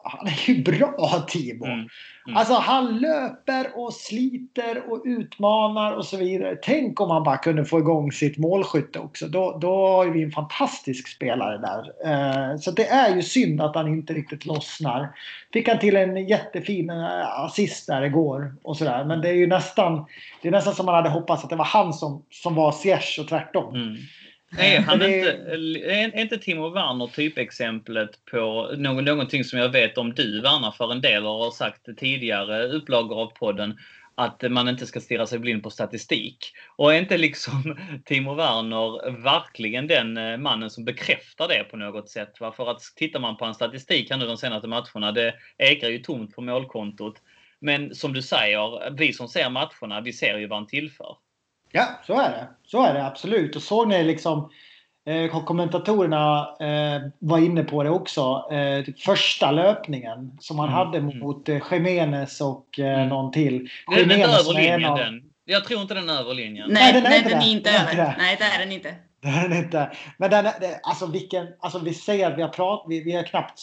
[0.03, 1.65] han är ju bra Timo.
[1.65, 1.87] Mm.
[2.27, 2.37] Mm.
[2.37, 6.55] Alltså han löper och sliter och utmanar och så vidare.
[6.61, 9.27] Tänk om han bara kunde få igång sitt målskytte också.
[9.27, 12.11] Då, då har vi en fantastisk spelare där.
[12.11, 15.09] Eh, så det är ju synd att han inte riktigt lossnar.
[15.53, 19.05] Fick han till en jättefin eh, assist där igår och sådär.
[19.05, 20.05] Men det är ju nästan,
[20.41, 23.17] det är nästan som man hade hoppats att det var han som, som var Ziyech
[23.21, 23.75] och tvärtom.
[23.75, 23.97] Mm.
[24.57, 25.17] Är, han det...
[25.17, 25.31] inte,
[25.91, 30.91] är inte Timo Werner typexemplet på någon, någonting som jag vet om du Werner för
[30.91, 33.77] en del har sagt tidigare upplagor av podden
[34.15, 36.37] att man inte ska stirra sig blind på statistik.
[36.75, 42.09] Och är inte liksom Timo Werner verkligen den eh, mannen som bekräftar det på något
[42.09, 42.39] sätt?
[42.39, 42.51] Va?
[42.51, 45.99] För att tittar man på en statistik här nu de senaste matcherna, det ekar ju
[45.99, 47.15] tomt på målkontot.
[47.59, 51.17] Men som du säger, vi som ser matcherna, vi ser ju vad han tillför.
[51.75, 52.47] Ja, så är det.
[52.65, 53.55] Så är det absolut.
[53.55, 54.49] Och såg ni liksom
[55.05, 58.47] eh, kommentatorerna eh, var inne på det också.
[58.51, 61.19] Eh, första löpningen som han Mm, hade mm.
[61.19, 63.09] mot eh, Jimenez och eh, Mm.
[63.09, 63.69] någon till.
[63.87, 65.21] Den är inte Jimenez över linjen av- den.
[65.45, 66.69] Jag tror inte den är över linjen.
[66.71, 67.45] Nej, den är nej, inte den det.
[67.45, 68.15] är inte Den över.
[68.17, 68.95] Nej, det är den inte.
[69.21, 69.91] Det är den inte.
[70.17, 70.45] Men den,
[70.83, 73.59] alltså vilken, alltså vi säger att vi har pratat, vi, vi har knappt,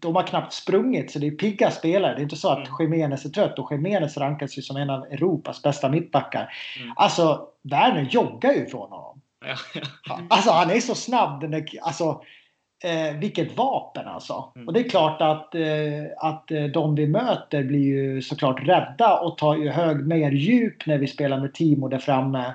[0.00, 2.14] de har knappt sprungit så det är pigga spelare.
[2.14, 2.92] Det är inte så att Mm.
[2.92, 6.52] Jimenez är trött och Jimenez rankas ju som en av Europas bästa mittbackar.
[6.80, 6.92] Mm.
[6.96, 9.20] Alltså Werner joggar ju från honom.
[9.46, 10.20] Ja, ja.
[10.30, 11.40] Alltså han är så snabb.
[11.40, 12.22] Den där, alltså,
[12.84, 14.52] eh, vilket vapen alltså.
[14.56, 14.68] Mm.
[14.68, 15.62] Och det är klart att, eh,
[16.18, 20.86] att eh, de vi möter blir ju såklart rädda och tar ju hög mer djup
[20.86, 22.54] när vi spelar med Timo där framme.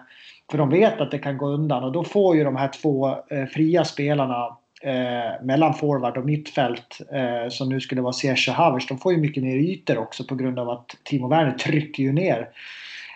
[0.52, 3.16] För de vet att det kan gå undan och då får ju de här två
[3.30, 8.56] eh, fria spelarna eh, mellan forward och mittfält eh, som nu skulle vara Ziyech och
[8.56, 8.88] Havertz.
[8.88, 12.12] De får ju mycket mer ytor också på grund av att Timo Werner trycker ju
[12.12, 12.50] ner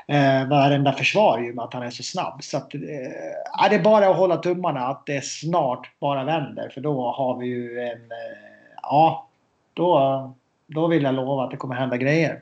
[0.08, 2.44] eh, varenda försvar ju med att han är så snabb.
[2.44, 2.80] Så att, eh,
[3.70, 7.48] det är bara att hålla tummarna att det snart bara vänder för då har vi
[7.48, 8.12] ju en...
[8.12, 8.38] Eh,
[8.82, 9.28] ja,
[9.74, 10.34] då,
[10.68, 12.42] då vill jag lova att det kommer hända grejer.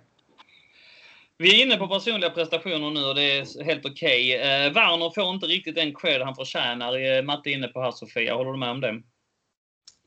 [1.37, 4.35] Vi är inne på personliga prestationer nu och det är helt okej.
[4.35, 7.17] Eh, Werner får inte riktigt den cred han förtjänar.
[7.17, 8.35] Eh, Matte är inne på här Sofia.
[8.35, 9.01] Håller du med om det?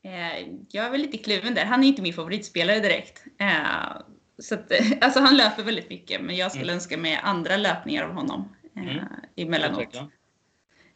[0.05, 1.65] Eh, jag är väl lite kluven där.
[1.65, 3.23] Han är inte min favoritspelare direkt.
[3.39, 4.01] Eh,
[4.39, 6.75] så att, eh, alltså han löper väldigt mycket, men jag skulle Mm.
[6.75, 9.05] önska mig andra löpningar av honom eh, Mm.
[9.35, 9.95] emellanåt.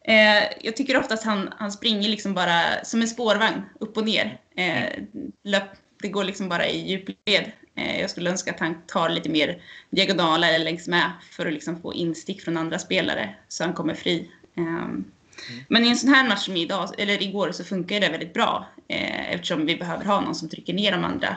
[0.04, 4.04] Eh, jag tycker ofta att han, han springer liksom bara som en spårvagn, upp och
[4.04, 4.38] ner.
[4.56, 5.02] Eh,
[5.44, 5.64] löp,
[6.02, 7.52] det går liksom bara i djupled.
[7.74, 11.52] Eh, jag skulle önska att han tar lite mer diagonala eller längs med för att
[11.52, 14.30] liksom få instick från andra spelare så han kommer fri.
[14.56, 15.04] Ehm,
[15.68, 18.66] Men i en sån här match som idag, eller igår så funkar det väldigt bra
[18.90, 21.36] eh, eftersom vi behöver ha någon som trycker ner de andra.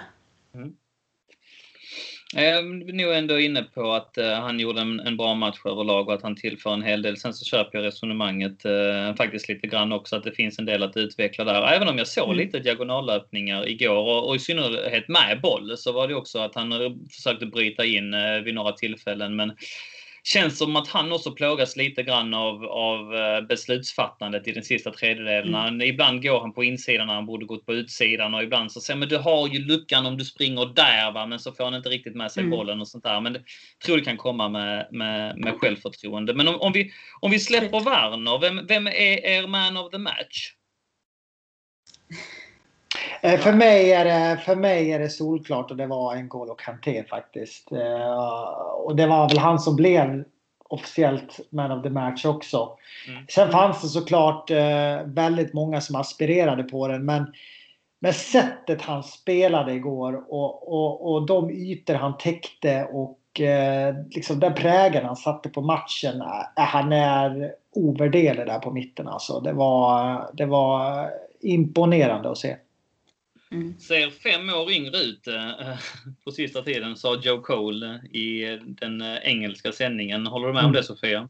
[2.36, 2.62] Jag är
[2.94, 6.22] nog ändå inne på att eh, han gjorde en, en bra match överlag och att
[6.22, 7.18] han tillför en hel del.
[7.18, 10.84] Sen så köper jag resonemanget eh, faktiskt lite grann också att det finns en del
[10.84, 11.68] att utveckla där.
[11.68, 12.38] Även om jag såg Mm.
[12.38, 16.72] lite diagonallöpningar igår och, och i synnerhet med boll så var det också att han
[16.72, 19.36] eh, försökte bryta in eh, vid några tillfällen.
[19.36, 19.56] Men
[20.24, 24.92] känns som att han också plågas lite grann av, av eh, beslutsfattandet i den sista
[24.92, 25.54] tredjedelen.
[25.54, 28.82] Han- Ibland går han på insidan när han borde gått på utsidan och ibland så
[28.82, 31.76] säger men du har ju luckan om du springer där va, men så får han
[31.76, 32.52] inte riktigt med sig Mm.
[32.52, 33.22] bollen och sånt där.
[33.22, 33.40] Men det
[33.80, 36.34] jag tror det kan komma med, med, med självförtroende.
[36.34, 39.98] Men om, om, vi, om vi släpper Werner, vem, vem är er man of the
[39.98, 40.52] match?
[43.22, 47.04] Eh, För mig, är det, för mig är det solklart och det var N'Golo Kanté
[47.04, 47.72] faktiskt.
[47.72, 48.18] Eh,
[48.86, 50.24] Och det var väl han som blev
[50.70, 52.78] officiellt man of the match också.
[53.08, 53.26] Mm.
[53.30, 57.34] Sen fanns det såklart eh, väldigt många som aspirerade på den men
[58.00, 64.40] med sättet han spelade igår och, och, och de ytor han täckte och eh, liksom
[64.40, 66.22] den prägen han satte på matchen.
[66.22, 69.40] Eh, han är ovärderlig där på mitten alltså.
[69.40, 71.10] Det var, det var
[71.42, 72.56] imponerande att se.
[73.54, 73.80] Mm.
[73.80, 75.78] Ser fem år yngre ut eh,
[76.24, 80.28] på sista tiden, sa Joe Cole eh, i den eh, engelska sändningen.
[80.28, 80.74] Håller du med om Mm.
[80.76, 81.30] det Sofia?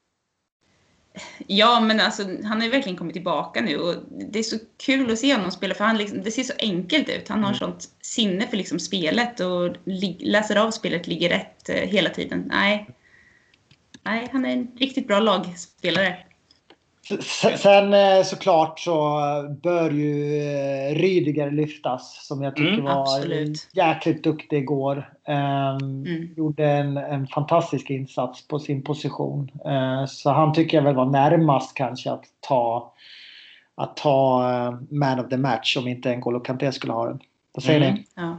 [1.47, 3.95] Ja, men alltså, han har ju verkligen kommit tillbaka nu och
[4.31, 7.09] det är så kul att se honom spela för han liksom, det ser så enkelt
[7.09, 7.27] ut.
[7.27, 7.59] Han har Mm.
[7.59, 9.75] sånt sinne för liksom spelet och
[10.19, 12.43] läser av spelet, ligger rätt eh, hela tiden.
[12.47, 12.89] Nej.
[14.03, 16.17] Nej, han är en riktigt bra lagspelare.
[17.57, 19.19] Sen eh, såklart så
[19.63, 23.69] bör ju eh, Rydiger lyftas som jag tycker Mm, var absolut.
[23.73, 25.13] jäkligt duktig igår.
[25.27, 26.33] Ehm, Mm.
[26.37, 29.51] Gjorde en, en fantastisk insats på sin position.
[29.65, 32.93] Eh, så han tycker jag väl var närmast kanske att ta
[33.75, 34.43] att ta
[34.89, 37.19] man of the match om inte N'Golo Kanté skulle ha den.
[37.53, 37.93] Vad säger Mm.
[37.93, 38.05] ni?
[38.15, 38.37] Ja.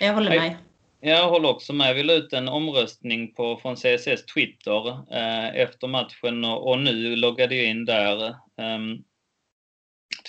[0.00, 0.54] Jag håller med.
[1.02, 1.94] Jag håller också med.
[1.94, 7.16] Vi la ut en omröstning på, från CSS Twitter eh, efter matchen och, och nu
[7.16, 8.34] loggade jag in där.
[8.60, 9.04] Ehm,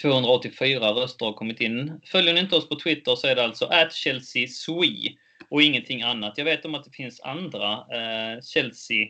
[0.01, 2.01] 284 röster har kommit in.
[2.05, 5.15] Följer ni inte oss på Twitter så är det alltså at Chelsea Swe
[5.49, 6.37] och ingenting annat.
[6.37, 9.07] Jag vet om att det finns andra eh, Chelsea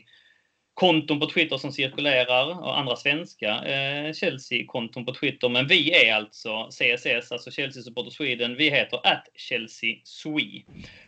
[0.74, 5.48] konton på Twitter som cirkulerar och andra svenska eh, Chelsea-konton på Twitter.
[5.48, 8.56] Men vi är alltså CSS, alltså Chelsea Supporter Sweden.
[8.56, 10.62] Vi heter att Chelsea Swe.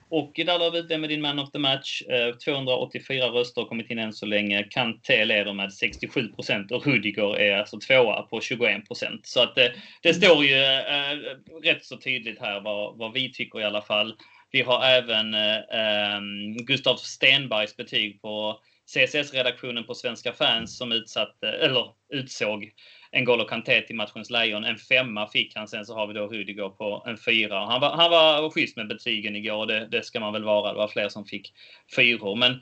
[0.09, 2.03] Och där la vi ut det med din man of the match.
[2.03, 4.63] Eh, 284 röster har kommit in än så länge.
[4.63, 9.27] Kanté leder med 67 procent och Rudiger är alltså tvåa på 21 procent.
[9.27, 9.67] Så att eh,
[10.03, 11.17] det står ju eh,
[11.63, 14.15] rätt så tydligt här vad, vad vi tycker i alla fall.
[14.51, 16.21] Vi har även eh, eh
[16.67, 18.61] Gustav Stenbergs betyg på
[18.95, 22.73] CSS-redaktionen på Svenska fans som utsatte, eller utsåg
[23.13, 24.65] N'Golo Kanté till matchens lejon.
[24.65, 25.69] En femma fick han.
[25.69, 27.67] Sen så har vi då Rudiger på en fyra.
[27.67, 29.67] Han var, han var schysst med betygen igår.
[29.67, 30.73] Det, det ska man väl vara.
[30.73, 31.53] Det var fler som fick
[31.97, 32.37] fyror.
[32.37, 32.61] Men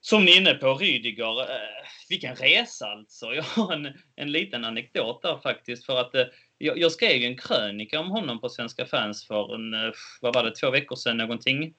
[0.00, 1.40] som ni är inne på, Rydiger.
[1.40, 3.34] Eh, vilken resa alltså.
[3.34, 5.86] Jag har en, en liten anekdot där faktiskt.
[5.86, 6.24] För att eh,
[6.58, 10.44] jag, jag skrev en krönika om honom på Svenska fans för en, eh, vad var
[10.44, 11.74] det, två veckor sedan någonting.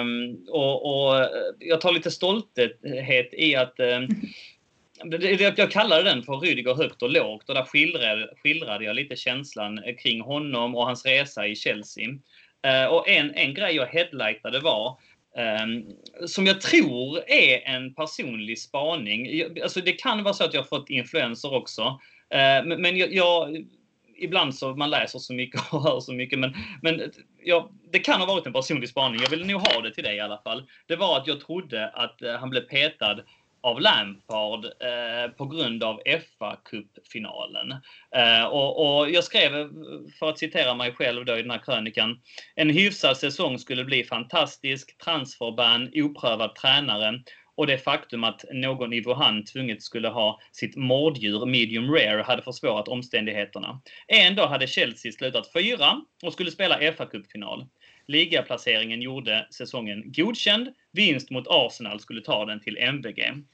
[0.00, 4.08] Um, och, och, eh, jag tar lite stolthet i att um,
[5.56, 9.78] jag kallade den för Rydiger högt och lågt och där skildrade, skildrade jag lite känslan
[9.78, 12.08] eh, kring honom och hans resa i Chelsea.
[12.66, 14.98] Uh, och en, en grej jag headlightade var
[15.34, 15.86] Um,
[16.26, 19.38] som jag tror är en personlig spaning.
[19.38, 21.82] Jag, alltså det kan vara så att jag har fått influenser också.
[21.82, 23.66] Uh, men, men jag, jag,
[24.22, 26.38] ibland så man läser så mycket och hör så mycket.
[26.38, 27.12] Men, men
[27.44, 29.20] ja, det kan ha varit en personlig spaning.
[29.22, 30.64] Jag vill nog ha det till dig i alla fall.
[30.86, 33.22] Det var att jag trodde att eh, han blev petad
[33.62, 36.00] av Lampard eh, på grund av
[36.38, 37.74] fa kuppfinalen
[38.16, 39.66] Eh, och, och, jag skrev, eh,
[40.18, 42.20] för att citera mig själv då i den här krönikan,
[42.54, 47.22] en hyfsad säsong skulle bli fantastisk, transferban, oprövad tränare
[47.54, 52.42] och det faktum att någon i Wuhan tvunget skulle ha sitt morddjur medium rare hade
[52.42, 53.80] försvårat omständigheterna.
[54.06, 57.66] En dag hade Chelsea slutat fyra och skulle spela FA-cupfinal.
[58.06, 60.68] Ligaplaceringen gjorde säsongen godkänd.
[60.92, 63.44] Vinst mot Arsenal skulle ta den till MVG.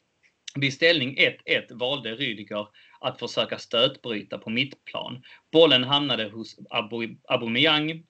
[0.55, 1.35] Vid ställning 1-1
[1.71, 2.67] valde Rydiger
[3.01, 5.23] att försöka stötbryta på mittplan.
[5.53, 6.59] Bollen hamnade hos
[7.29, 8.03] Aubameyang.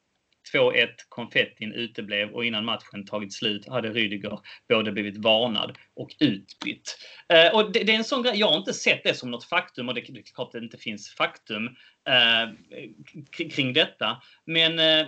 [0.55, 6.99] 2-1, konfettin uteblev och innan matchen tagit slut hade Rydiger både blivit varnad och utbytt.
[7.29, 9.45] Eh, och det, det, är en sån grej, jag har inte sett det som något
[9.45, 11.67] faktum och det, det är klart att det inte finns faktum
[12.09, 14.23] eh, kring detta.
[14.45, 15.07] Men eh,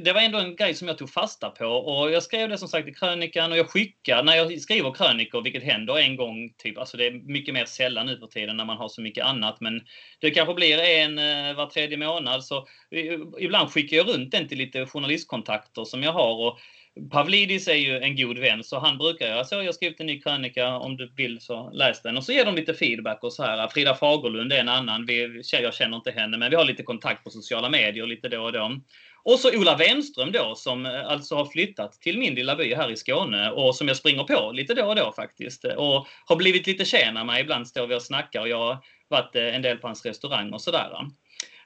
[0.00, 2.68] det var ändå en grej som jag tog fasta på och jag skrev det som
[2.68, 6.78] sagt i krönikan och jag skickar när jag skriver krönikor, vilket händer en gång, typ,
[6.78, 9.60] alltså det är mycket mer sällan nu för tiden när man har så mycket annat,
[9.60, 9.80] men
[10.20, 12.66] det kanske blir en eh, var tredje månad så
[13.38, 16.58] ibland skickar jag runt den till lite journalistkontakter som jag har och
[17.10, 20.06] Pavlidis är ju en god vän, så han brukar göra så jag har skrivit en
[20.06, 22.16] ny krönika, om du vill så läs den.
[22.16, 23.68] Och så ger de lite feedback och så här.
[23.68, 27.24] Frida Fagerlund är en annan, vi, jag känner inte henne, men vi har lite kontakt
[27.24, 28.80] på sociala medier lite då och då.
[29.24, 32.90] Och så Ola Wenström då som eh, alltså har flyttat till min lilla by här
[32.90, 35.64] i Skåne och som jag springer på lite då och då faktiskt.
[35.64, 37.40] Och har blivit lite tjäna med.
[37.40, 40.52] Ibland står vi och snackar och jag har varit eh, en del på hans restaurang
[40.52, 40.90] och sådär.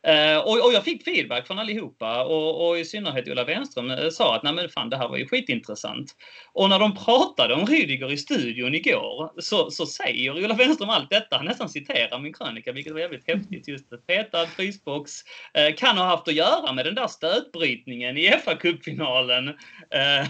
[0.03, 4.09] Eh, och, och, jag fick feedback från allihopa och, och i synnerhet Ola Wenström eh,
[4.09, 6.15] sa att Nej, men fan, det här var ju skitintressant.
[6.53, 11.11] Och när de pratade om Rydiger i studion igår så, så säger Ola Wenström allt
[11.11, 11.37] detta.
[11.37, 13.69] Han nästan citerar min krönika, vilket var jävligt häftigt.
[13.69, 15.13] Just petad frysbox
[15.55, 19.55] eh, kan ha haft att göra med den där stötbrytningen i fa kuppfinalen
[19.91, 20.27] Eh,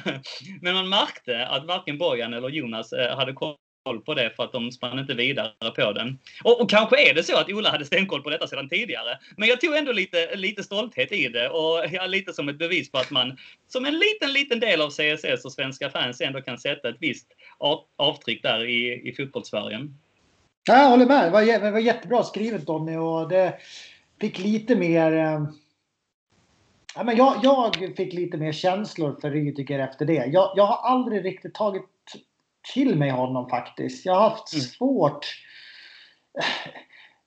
[0.63, 4.45] men man märkte att varken Bojan eller Jonas eh, hade kommit koll på det för
[4.45, 6.19] att de spann inte vidare på den.
[6.45, 9.19] Och, och, kanske är det så att Ola hade stenkoll på detta sedan tidigare.
[9.37, 12.91] Men jag tog ändå lite, lite stolthet i det och ja, lite som ett bevis
[12.93, 13.37] på att man
[13.69, 17.27] som en liten, liten del av CSS och svenska fans ändå kan sätta ett visst
[17.97, 19.89] avtryck där i, i fotbollssverige.
[20.67, 21.25] Jag håller med.
[21.25, 23.55] Det var, det var jättebra skrivet Donny och det
[24.21, 25.41] fick lite mer eh,
[26.95, 30.27] Ja, men jag, jag fick lite mer känslor för Rydiger efter det.
[30.27, 31.83] Jag, jag har aldrig riktigt tagit
[32.75, 34.07] till mig honom faktiskt.
[34.07, 34.65] Jag har haft mm.
[34.65, 35.27] svårt.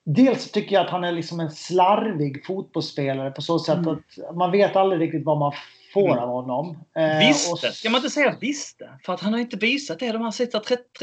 [0.04, 3.88] Dels tycker jag att han är liksom en slarvig fotbollsspelare på så sätt mm.
[3.88, 5.52] att man vet aldrig riktigt vad man
[5.92, 6.18] får mm.
[6.18, 6.84] av honom.
[6.96, 7.52] Eh, visste?
[7.68, 7.74] Och...
[7.74, 8.98] Ska man inte säga visste?
[9.04, 10.60] För att han har inte visat det de här sista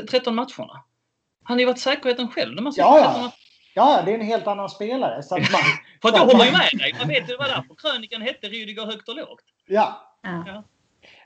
[0.09, 0.83] 13 matcherna.
[1.43, 3.31] Han har ju varit säkerheten själv de här sista ja, 13 matcherna.
[3.73, 5.23] Ja, det är en helt annan spelare.
[5.23, 5.45] Så man,
[6.01, 6.95] för du håller ju med dig.
[6.99, 9.43] Man vet ju vad därför krönikan hette Rydiger högt och lågt.
[9.67, 10.15] Ja.
[10.21, 10.63] ja.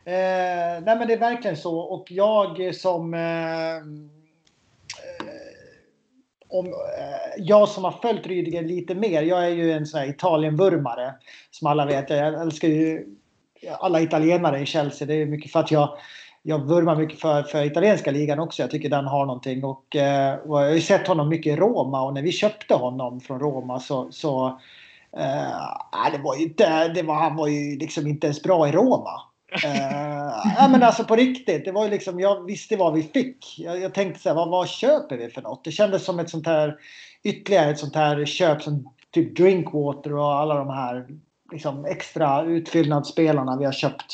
[0.05, 3.81] Eh, nej men det är verkligen så och jag som eh, eh
[6.47, 6.73] om, eh,
[7.37, 9.21] jag som har följt Rydiger lite mer.
[9.21, 11.13] Jag är ju en sån här Italienvurmare
[11.51, 12.09] som alla vet.
[12.09, 13.05] Jag älskar ju
[13.79, 15.07] alla italienare i Chelsea.
[15.07, 15.97] Det är mycket för att jag
[16.45, 18.63] jag vurmar mycket för, för italienska ligan också.
[18.63, 19.63] Jag tycker den har någonting.
[19.63, 22.73] Och, eh, och jag har ju sett honom mycket i Roma och när vi köpte
[22.73, 24.59] honom från Roma så, så
[25.17, 28.71] Uh, det var ju inte, det var, han var ju liksom inte ens bra i
[28.71, 29.21] Roma.
[29.65, 31.65] Uh, ja, men alltså på riktigt.
[31.65, 33.59] Det var ju liksom, jag visste vad vi fick.
[33.59, 35.63] Jag, jag tänkte så här, vad, vad köper vi för något?
[35.63, 36.75] Det kändes som ett sånt här
[37.23, 41.07] ytterligare ett sånt här köp som typ Drinkwater och alla de här
[41.53, 44.13] liksom, extra utfyllnadsspelarna vi har köpt.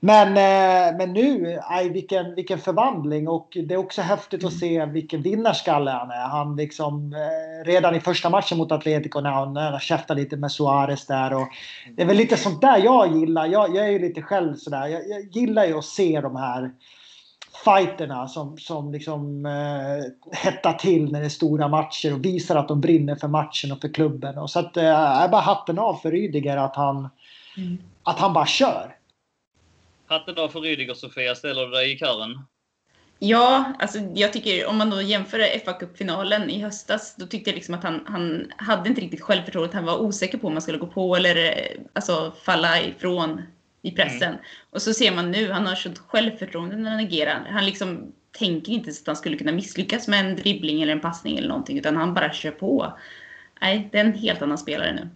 [0.00, 4.86] Men, eh, men nu, aj, vilken, vilken förvandling och det är också häftigt att se
[4.86, 6.28] vilken vinnarskalle han är.
[6.28, 10.36] Han liksom, eh, redan i första matchen mot Atletico när han, när han käftade lite
[10.36, 11.34] med Suarez där.
[11.34, 11.48] Och
[11.96, 13.46] det är väl lite sånt där jag gillar.
[13.46, 14.86] Jag, jag är ju lite själv sådär.
[14.86, 16.70] Jag, jag gillar ju att se de här
[17.64, 22.68] fighterna som, som liksom eh, hettar till när det är stora matcher och visar att
[22.68, 24.38] de brinner för matchen och för klubben.
[24.38, 27.08] Och så att eh, är bara hatten av för Rydiger att han,
[27.56, 27.78] mm.
[28.02, 28.96] att han bara kör.
[30.06, 32.38] Hatten av för Rydiger Sofia, ställer du dig i kören?
[33.18, 37.54] Ja, alltså jag tycker om man då jämför fa Cup-finalen i höstas, då tyckte jag
[37.54, 39.76] liksom att han, han hade inte riktigt självförtroende.
[39.76, 41.56] Han var osäker på om man skulle gå på eller
[41.92, 43.42] alltså, falla ifrån
[43.84, 44.28] i pressen.
[44.28, 44.40] Mm.
[44.70, 47.46] Och så ser man nu, han har sånt självförtroende när han agerar.
[47.50, 51.38] Han liksom tänker inte att han skulle kunna misslyckas med en dribbling eller en passning
[51.38, 52.98] eller någonting, utan han bara kör på.
[53.60, 55.08] Nej, det är en helt annan spelare nu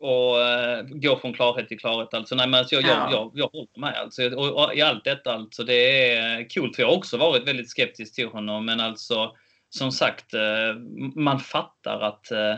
[0.00, 2.14] och uh, gå från klarhet till klarhet.
[2.14, 2.88] Alltså, nej, men alltså, jag, ja.
[2.88, 3.94] jag, jag, jag håller med.
[3.94, 6.76] Alltså, och, och, I allt detta, alltså, det är coolt.
[6.76, 8.64] För jag har också varit väldigt skeptisk till honom.
[8.64, 9.32] Men alltså,
[9.70, 10.80] som sagt, uh,
[11.14, 12.54] man fattar att uh,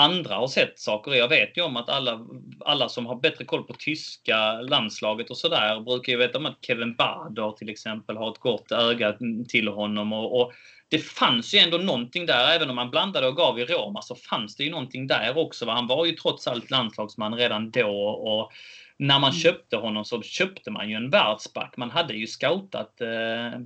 [0.00, 1.12] andra har sett saker.
[1.12, 2.26] Jag vet ju om att alla,
[2.64, 6.58] alla som har bättre koll på tyska landslaget och sådär brukar ju veta om att
[6.66, 9.16] Kevin Bader till exempel har ett gott öga
[9.48, 10.12] till honom.
[10.12, 10.52] och, och
[10.88, 14.14] det fanns ju ändå någonting där, även om man blandade och gav i Roma så
[14.14, 15.70] fanns det ju någonting där också.
[15.70, 18.52] Han var ju trots allt landslagsman redan då och
[18.96, 19.40] när man mm.
[19.40, 21.76] köpte honom så köpte man ju en världsback.
[21.76, 23.60] Man hade ju scoutat eh, eh,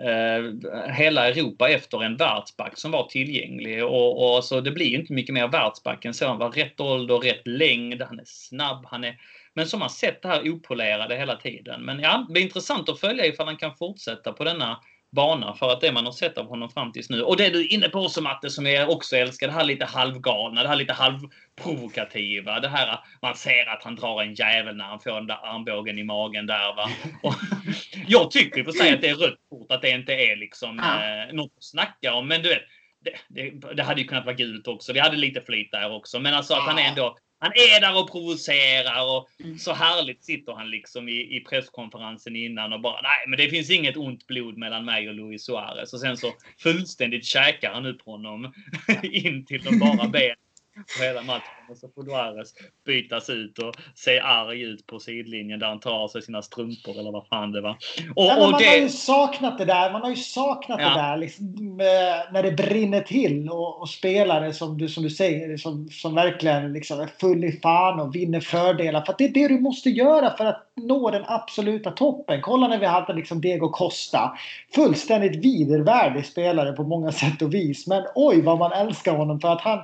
[0.00, 3.84] Eh, hela Europa efter en världsback som var tillgänglig.
[3.84, 6.26] Och, och, så det blir ju inte mycket mer världsback än så.
[6.26, 9.16] Han var rätt ålder, rätt längd, han är snabb, han är
[9.54, 11.84] men som har sett det här opolerade hela tiden.
[11.84, 14.80] Men ja, det är intressant att följa ifall han kan fortsätta på denna
[15.12, 17.22] bana för att det man har sett av honom fram tills nu.
[17.22, 19.84] Och det du är inne på också Matte, som jag också älskar, det här lite
[19.84, 22.60] halvgalna, det här lite halvprovokativa.
[22.60, 25.98] Det här man ser att han drar en jävel när han får den där armbågen
[25.98, 26.90] i magen där va.
[27.22, 27.34] Och
[28.06, 31.24] jag tycker för sig att det är rött kort, att det inte är liksom ja.
[31.26, 32.28] eh, något att snacka om.
[32.28, 32.62] Men du vet,
[33.04, 34.92] det, det, det, hade ju kunnat vara gult också.
[34.92, 36.20] Vi hade lite flyt där också.
[36.20, 39.58] Men alltså att han är ändå han är där och provocerar och mm.
[39.58, 43.70] så härligt sitter han liksom i, i presskonferensen innan och bara nej, men det finns
[43.70, 45.92] inget ont blod mellan mig och Luis Suarez.
[45.92, 48.52] Och sen så fullständigt käkar han upp honom
[49.02, 50.36] in till de bara ben
[50.98, 51.62] på hela matchen.
[51.70, 52.54] Och så får Duares
[52.86, 56.98] bytas ut och se arg ut på sidlinjen där han tar av sig sina strumpor
[56.98, 57.70] eller vad fan det var.
[58.16, 58.68] Och, ja, och man det...
[58.68, 59.92] har ju saknat det där.
[59.92, 60.88] Man har ju saknat ja.
[60.88, 61.76] det där liksom,
[62.32, 66.72] när det brinner till och, och, spelare som du, som du säger som, som verkligen
[66.72, 69.04] liksom är full i fan och vinner fördelar.
[69.04, 72.40] För det är det du måste göra för att nå den absoluta toppen.
[72.40, 74.38] Kolla när vi hade liksom Diego Costa.
[74.74, 77.86] Fullständigt vidervärdig spelare på många sätt och vis.
[77.86, 79.78] Men oj vad man älskar honom för att han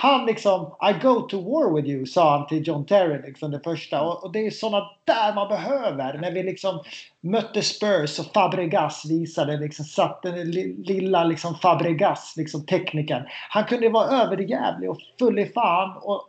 [0.00, 3.60] han liksom, I go to war with you, sa han till John Terry liksom det
[3.64, 4.02] första.
[4.02, 6.18] Och, och det är sådana där man behöver.
[6.18, 6.80] När vi liksom
[7.20, 13.22] mötte Spurs och Fabregas visade liksom, satt den lilla liksom Fabregas, liksom tekniken.
[13.50, 15.98] Han kunde vara överjävlig och full i fan.
[16.02, 16.28] Och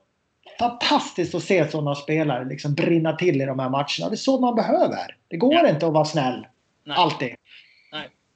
[0.59, 4.09] fantastiskt att se sådana spelare liksom brinna till i de här matcherna.
[4.09, 5.15] Det är så man behöver.
[5.27, 5.69] Det går ja.
[5.69, 6.47] inte att vara snäll.
[6.83, 6.97] Nej.
[6.97, 7.35] Alltid.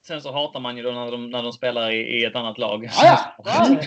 [0.07, 2.57] Sen så hatar man ju då när de, när de spelar i, i ett annat
[2.57, 2.83] lag.
[2.93, 3.81] Ja, ja.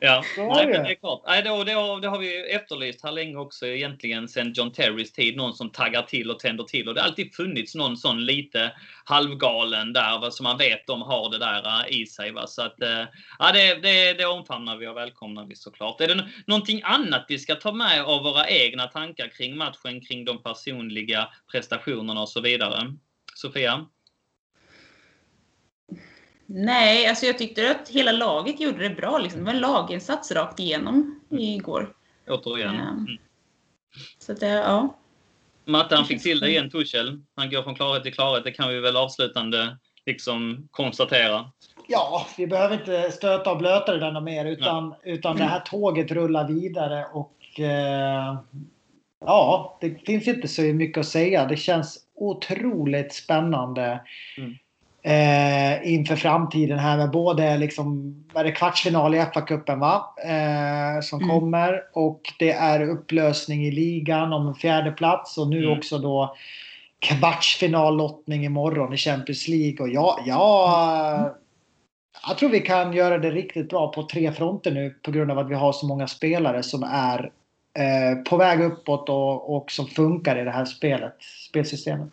[0.00, 0.24] ja.
[0.36, 1.22] Nej, det är klart.
[1.26, 5.12] Nej, då, det, har, det har vi efterlyst här länge också egentligen sen John Terrys
[5.12, 5.36] tid.
[5.36, 6.88] Någon som taggar till och tänder till.
[6.88, 8.72] Och det har alltid funnits någon sån lite
[9.04, 12.32] halvgalen där va, som man vet de har det där uh, i sig.
[12.32, 12.46] Va.
[12.46, 13.06] Så att, uh,
[13.38, 16.00] ja, det, det, det omfamnar vi och välkomnar vi såklart.
[16.00, 20.24] Är det någonting annat vi ska ta med av våra egna tankar kring matchen, kring
[20.24, 22.92] de personliga prestationerna och så vidare?
[23.34, 23.86] Sofia?
[26.46, 29.18] Nej, alltså jag tyckte att hela laget gjorde det bra.
[29.18, 29.40] Liksom.
[29.40, 31.92] Det var en laginsats rakt igenom igår.
[32.28, 32.74] Återigen.
[32.74, 33.06] Mm.
[34.18, 34.96] Så att, ja.
[35.64, 37.20] Matte, han fick till det igen, Tuchel.
[37.36, 38.44] Han går från klarhet till klarhet.
[38.44, 39.76] Det kan vi väl avslutande
[40.06, 41.50] liksom konstatera.
[41.88, 46.10] Ja, vi behöver inte stöta och blöta det där mer utan, utan det här tåget
[46.10, 48.38] rullar vidare och eh,
[49.20, 51.46] ja, det finns inte så mycket att säga.
[51.46, 54.00] Det känns otroligt spännande.
[54.36, 54.54] Mm
[55.04, 60.14] eh, inför framtiden här med både liksom, är det kvartsfinal i FA-cupen va?
[60.24, 61.30] Eh, som mm.
[61.30, 65.78] kommer och det är upplösning i ligan om en fjärde plats och nu mm.
[65.78, 66.36] också då
[66.98, 71.32] kvartsfinallottning imorgon i Champions League och ja, ja mm.
[72.28, 75.38] jag tror vi kan göra det riktigt bra på tre fronter nu på grund av
[75.38, 77.30] att vi har så många spelare som är
[77.78, 81.16] eh, på väg uppåt och, och som funkar i det här spelet,
[81.48, 82.10] spelsystemet.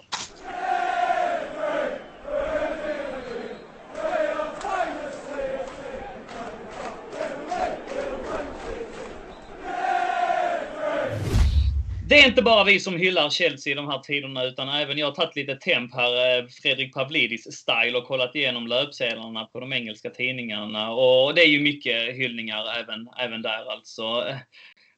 [12.11, 15.07] Det är inte bara vi som hyllar Chelsea i de här tiderna, utan även jag
[15.07, 20.09] har tagit lite temp här, eh, Fredrik Pavlidis-style, och kollat igenom löpsedlarna på de engelska
[20.09, 20.91] tidningarna.
[20.91, 24.25] Och det är ju mycket hyllningar även, även där alltså.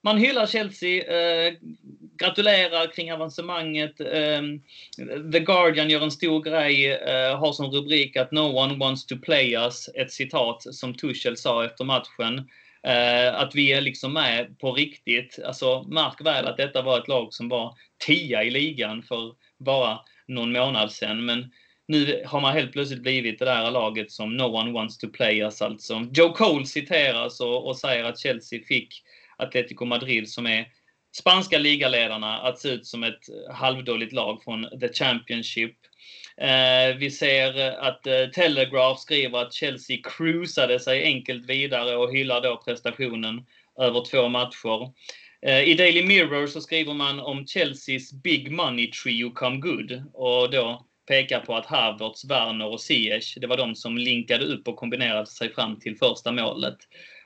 [0.03, 1.53] Man hyllar Chelsea, eh,
[2.17, 3.99] gratulerar kring avancemanget.
[3.99, 4.41] Eh,
[5.31, 9.15] The Guardian gör en stor grej, eh, har som rubrik att “No one wants to
[9.17, 12.49] play us”, ett citat som Tuchel sa efter matchen.
[12.87, 15.39] Eh, att vi är liksom med på riktigt.
[15.45, 17.75] Alltså, märk väl att detta var ett lag som var
[18.05, 21.25] tia i ligan för bara någon månad sedan.
[21.25, 21.51] Men
[21.87, 25.39] nu har man helt plötsligt blivit det där laget som no one wants to play
[25.39, 26.07] us alltså.
[26.13, 29.03] Joe Cole citeras och, och säger att Chelsea fick
[29.37, 30.67] Atletico Madrid som är
[31.17, 33.21] spanska ligaledarna att se ut som ett
[33.53, 35.75] halvdåligt lag från the Championship.
[36.37, 42.41] Eh, vi ser att eh, Telegraph skriver att Chelsea cruisade sig enkelt vidare och hyllar
[42.41, 43.45] då prestationen
[43.79, 44.91] över två matcher.
[45.41, 50.51] Eh, I Daily Mirror så skriver man om Chelseas Big Money Trio Come Good och
[50.51, 54.75] då pekar på att Havertz, Werner och Ziyech, det var de som linkade upp och
[54.75, 56.77] kombinerade sig fram till första målet.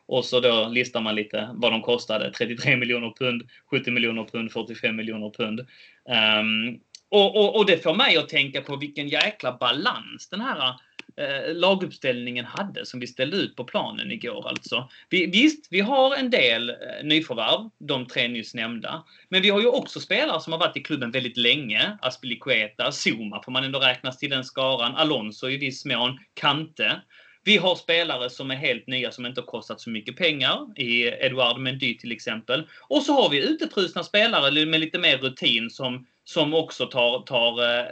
[0.08, 2.32] Och så då listar man lite vad de kostade.
[2.32, 5.60] 33 miljoner pund, 70 miljoner pund, 45 miljoner pund.
[5.60, 6.80] Um,
[7.10, 10.76] och, och, och, det får mig att tänka på vilken jäkla balans den här
[11.18, 14.47] eh, laguppställningen hade som vi ställde ut på planen igår.
[14.47, 14.89] Alltså.
[15.10, 19.03] Vi, visst, vi har en del eh, nyförvärv, de tre nyss nämnda.
[19.30, 21.97] Men vi har ju också spelare som har varit i klubben väldigt länge.
[22.01, 24.95] Aspilicueta, Zuma får man ändå räknas till den skaran.
[24.95, 27.01] Alonso i viss mån, Kante.
[27.43, 30.80] Vi har spelare som är helt nya som inte har kostat så mycket pengar.
[30.82, 32.68] I Eduard Mendy till exempel.
[32.82, 37.80] Och så har vi utefrusna spelare med lite mer rutin som, som också tar, tar
[37.80, 37.86] eh,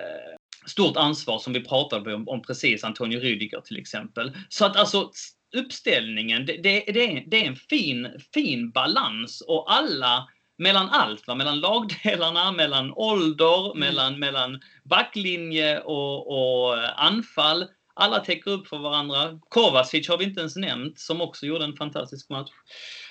[0.65, 4.31] stort ansvar som vi pratade om, om precis, Antonio Rüdiger till exempel.
[4.49, 5.11] Så att alltså
[5.55, 10.27] uppställningen, det, det, det, är, det är en fin, fin balans och alla
[10.57, 11.35] mellan allt, va?
[11.35, 13.79] mellan lagdelarna, mellan ålder, mm.
[13.79, 17.65] mellan, mellan backlinje och, och anfall.
[17.93, 19.39] Alla täcker upp för varandra.
[19.49, 22.51] Kovacic har vi inte ens nämnt, som också gjorde en fantastisk match.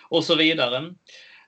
[0.08, 0.94] Och så vidare.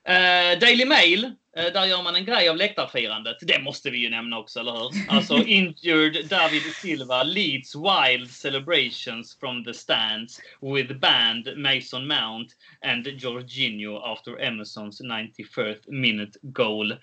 [0.09, 3.37] Uh, Daily Mail, uh, där gör man en grej av läktarfirandet.
[3.41, 4.91] Det måste vi ju nämna också, eller hur?
[5.09, 12.53] Alltså, injured David Silva leads wild celebrations from the stands with band Mason Mount
[12.85, 16.95] and Jorginho after Emersons 91st minute goal.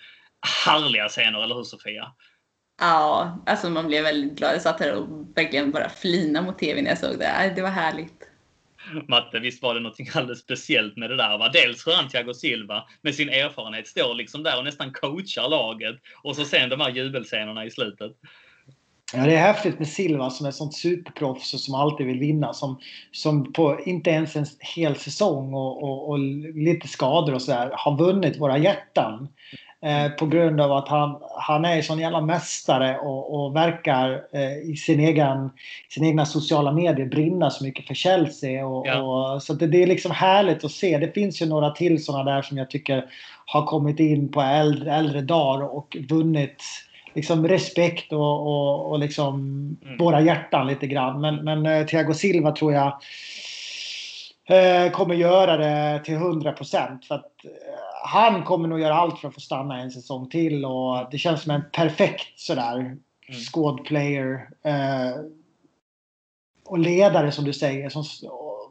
[0.67, 2.13] Härliga scener, eller hur Sofia?
[2.81, 4.55] Ja, alltså man blev väldigt glad.
[4.55, 7.53] Jag satt här och verkligen bara flina mot tv när jag såg det.
[7.57, 8.34] Det var härligt.
[9.09, 11.39] Matte, visst var det något alldeles speciellt med det där?
[11.39, 11.49] Va?
[11.49, 15.97] Dels hur Thiago Silva med sin erfarenhet står liksom där och nästan coachar laget.
[16.22, 18.12] Och så sen de här jubelscenerna i slutet.
[19.12, 22.53] Ja, det är häftigt med Silva som är sånt superproffs och som alltid vill vinna.
[22.53, 22.80] Som,
[23.12, 26.18] som på inte ens en hel säsong och, och, och
[26.55, 29.28] lite skador och sådär har vunnit våra hjärtan.
[29.85, 34.70] Eh, på grund av att han, han är sån jävla mästare och, och verkar eh,
[34.70, 35.51] i sin egen,
[35.89, 38.66] sin egna sociala medier brinna så mycket för Chelsea.
[38.66, 39.01] Och, ja.
[39.35, 40.99] och så det, det, är liksom härligt att se.
[40.99, 43.05] Det finns ju några till sådana där som jag tycker
[43.47, 46.62] har kommit in på äldre, äldre dagar och vunnit
[47.14, 49.35] liksom respekt och, och, och liksom
[49.85, 49.99] mm.
[49.99, 51.20] våra hjärtan lite grann.
[51.20, 52.99] Men, men eh, Thiago Silva tror jag
[54.93, 57.05] kommer göra det till 100 procent.
[57.05, 57.51] För att eh,
[58.05, 61.43] han kommer nog göra allt för att få stanna en säsong till och det känns
[61.43, 62.99] som en perfekt sådär mm.
[63.53, 64.49] squad player.
[64.65, 65.17] Eh,
[66.65, 67.89] och ledare som du säger.
[67.89, 68.05] Som,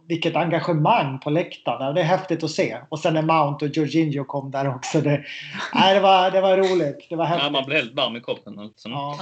[0.08, 1.94] vilket engagemang på läktarna.
[1.94, 2.78] Det är häftigt att se.
[2.90, 5.02] Och sen när Mount och Jorginho kom där också.
[5.02, 5.24] Det,
[5.74, 7.08] nej, det, var, det var roligt.
[7.10, 7.44] Det var häftigt.
[7.46, 8.60] Ja, man blev helt varm i kroppen.
[8.60, 8.90] Alltså.
[8.90, 9.18] Ja.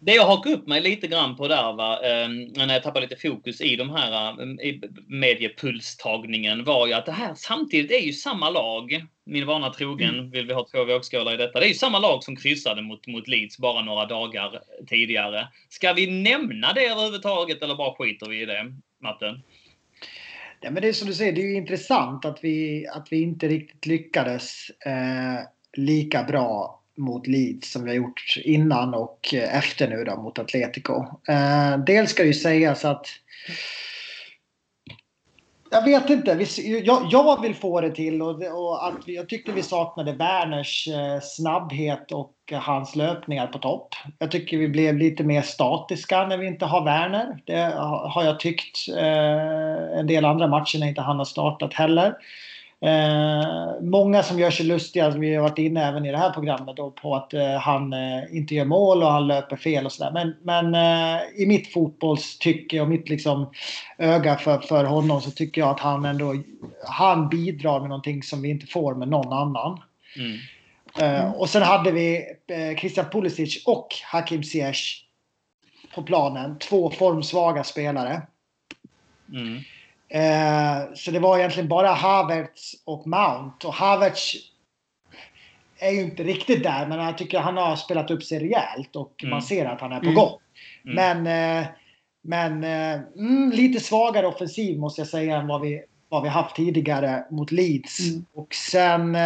[0.00, 2.28] Det jag hakar upp mig lite grann på där, va, eh,
[2.66, 4.74] när jag tappade lite fokus i de här eh,
[5.06, 9.04] mediepulstagningen, var ju att det här samtidigt är ju samma lag.
[9.24, 10.30] Min vana trogen mm.
[10.30, 11.60] vill vi ha två vågskålar i detta.
[11.60, 15.48] Det är ju samma lag som kryssade mot, mot Leeds bara några dagar tidigare.
[15.68, 19.40] Ska vi nämna det överhuvudtaget eller bara skiter vi i det, Matte?
[20.60, 23.22] Ja, men det är som du säger, det är ju intressant att vi, att vi
[23.22, 29.88] inte riktigt lyckades eh, lika bra mot Leeds som vi har gjort innan och efter
[29.88, 30.92] nu då mot Atletico.
[31.28, 33.06] Eh, dels ska det ju sägas att
[35.70, 36.46] jag vet inte.
[36.84, 41.20] Jag, jag vill få det till och, och att jag tyckte vi saknade Werners eh,
[41.22, 43.94] snabbhet och hans löpningar på topp.
[44.18, 47.38] Jag tycker vi blev lite mer statiska när vi inte har Werner.
[47.44, 47.74] Det
[48.08, 52.14] har jag tyckt eh, en del andra matcher när inte han har startat heller.
[52.80, 56.30] Eh, många som gör sig lustiga, som vi har varit inne även i det här
[56.30, 59.92] programmet, då, på att eh, han eh, inte gör mål och han löper fel och
[59.92, 60.10] sådär.
[60.12, 63.50] Men, men eh, i mitt fotbollstycke och mitt liksom,
[63.98, 66.34] öga för, för honom så tycker jag att han ändå
[66.86, 69.82] han bidrar med någonting som vi inte får med någon annan.
[70.16, 70.38] Mm.
[71.00, 71.32] Mm.
[71.32, 72.16] och sen hade vi
[72.46, 75.04] eh, Christian Pulisic och Hakim Ziyech
[75.94, 76.58] på planen.
[76.58, 78.22] Två formsvaga spelare.
[79.32, 79.62] Mm.
[80.08, 83.66] Eh, så det var egentligen bara Havertz och Mount.
[83.66, 84.34] Och Havertz
[85.78, 89.22] är ju inte riktigt där, men jag tycker han har spelat upp sig rejält och
[89.22, 89.30] mm.
[89.30, 90.14] man ser att han är på mm.
[90.14, 90.38] gång.
[90.84, 91.22] Mm.
[91.24, 91.66] Men, eh,
[92.22, 96.56] men eh, mm, lite svagare offensiv måste jag säga än vad vi, vad vi haft
[96.56, 98.00] tidigare mot Leeds.
[98.00, 98.24] Mm.
[98.34, 99.16] Och sen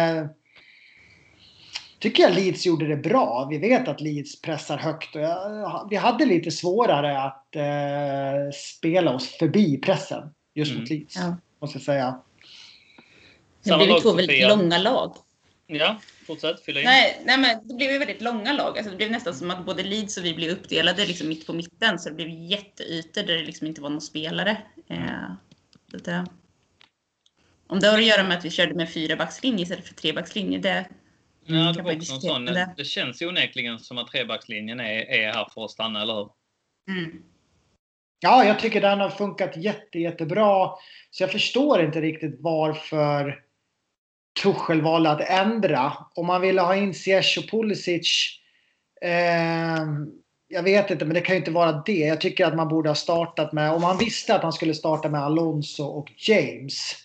[1.99, 3.47] tycker jag Leeds gjorde det bra.
[3.49, 9.15] Vi vet att Leeds pressar högt och jag, vi hade lite svårare att eh, spela
[9.15, 10.81] oss förbi pressen just mm.
[10.81, 11.15] mot Leeds.
[11.15, 11.37] Ja.
[11.59, 12.21] Måste jag säga.
[13.63, 15.15] Det blev två väldigt långa lag.
[15.67, 16.61] Ja, fortsätt.
[16.61, 16.85] Fylla in.
[16.85, 18.77] Nej, nej, men det blev väldigt långa lag.
[18.77, 21.53] Alltså, det blev nästan som att både Leeds och vi blev uppdelade liksom mitt på
[21.53, 21.99] mitten.
[21.99, 24.57] Så det blev jätteytor där det liksom inte var någon spelare.
[24.89, 25.33] Eh,
[25.87, 26.25] det,
[27.67, 30.13] om det har att göra med att vi körde med fyra backslinje istället för tre
[30.13, 30.85] backslinje, det
[31.45, 32.45] Ja, det också sån.
[32.45, 32.73] Det.
[32.77, 36.29] det känns ju onekligen som att trebackslinjen är, är här för att stanna, eller hur?
[36.89, 37.23] Mm.
[38.23, 40.69] Ja, jag tycker den har funkat jätte, jättebra.
[41.11, 43.39] Så jag förstår inte riktigt varför
[44.43, 45.93] Tuchel valde att ändra.
[46.15, 48.39] Om man ville ha in Ziyech och Pulisic.
[49.01, 49.83] Eh,
[50.47, 51.97] jag vet inte, men det kan ju inte vara det.
[51.97, 55.09] Jag tycker att man borde ha startat med, om man visste att han skulle starta
[55.09, 56.95] med Alonso och James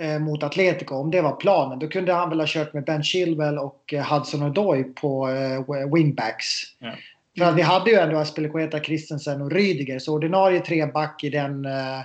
[0.00, 3.02] eh, mot Atletico, om det var planen, då kunde han väl ha kört med Ben
[3.02, 6.46] Chilwell och eh, Hudson Odoi på eh, wingbacks.
[6.78, 6.92] Ja.
[7.38, 11.64] För att vi hade ju ändå Aspelekueta, Christensen och Rydiger, så ordinarie treback i den
[11.64, 12.00] eh,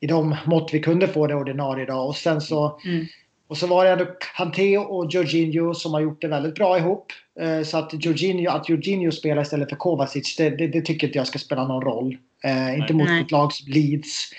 [0.00, 2.08] i de mått vi kunde få det ordinarie idag.
[2.08, 3.06] Och sen så mm.
[3.50, 4.06] Och så var det ändå
[4.36, 7.12] Kanté och Jorginho som har gjort det väldigt bra ihop.
[7.40, 11.18] Eh, så att Jorginho, att Jorginho spelar istället för Kovacic, det, det, det tycker inte
[11.18, 12.16] jag ska spela någon roll.
[12.44, 14.30] Eh, inte mot ett lag som Leeds.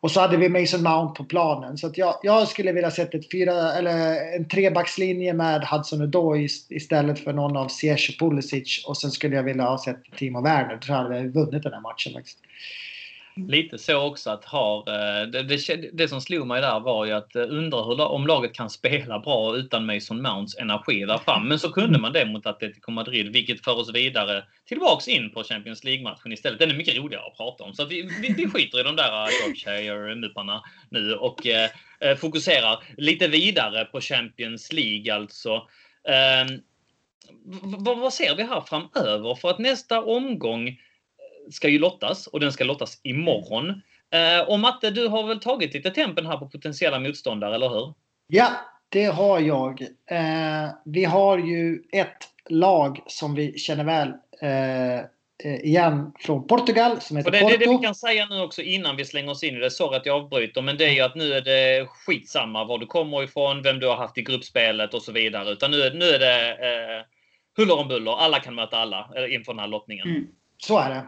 [0.00, 1.78] Och så hade vi Mason Mount på planen.
[1.78, 6.48] Så att jag, jag skulle vilja sett ett fyra, eller en trebackslinje med Hudson Odoi
[6.68, 8.84] istället för någon av Ziyech och Pulisic.
[8.86, 10.80] Och sen skulle jag vilja ha sett Timo Werner.
[10.86, 12.38] Då hade vi vunnit den här matchen faktiskt.
[13.46, 17.12] Lite så också att har, eh, det, det, det, som slog mig där var ju
[17.12, 21.48] att eh, undra hur, om laget kan spela bra utan Mason Mounts energi där fram.
[21.48, 25.44] Men så kunde man det mot Atletico Madrid, vilket för oss vidare tillbaks in på
[25.44, 26.58] Champions League-matchen istället.
[26.58, 27.74] Den är mycket roligare att prata om.
[27.74, 33.28] Så vi, vi, vi skiter i de där eh, Yorkshire-muparna nu och eh, fokuserar lite
[33.28, 35.54] vidare på Champions League alltså.
[36.08, 36.58] Eh,
[37.78, 39.34] vad ser vi här framöver?
[39.34, 40.78] För att nästa omgång
[41.50, 43.82] ska ju lottas och den ska lottas imorgon.
[44.10, 47.94] Eh, och Matte, du har väl tagit lite tempen här på potentiella motståndare, eller hur?
[48.26, 48.46] Ja,
[48.88, 49.82] det har jag.
[50.10, 55.04] Eh, vi har ju ett lag som vi känner väl eh,
[55.44, 57.58] igen från Portugal som heter och det, Porto.
[57.58, 59.70] Det det vi kan säga nu också innan vi slänger oss in i det.
[59.70, 62.86] Sorry att jag avbryter, men det är ju att nu är det skitsamma var du
[62.86, 65.50] kommer ifrån, vem du har haft i gruppspelet och så vidare.
[65.50, 67.04] Utan nu, nu är det eh,
[67.56, 68.12] huller om buller.
[68.12, 70.08] Alla kan möta alla eh, inför den här lottningen.
[70.08, 70.26] Mm.
[70.58, 71.02] Så är det.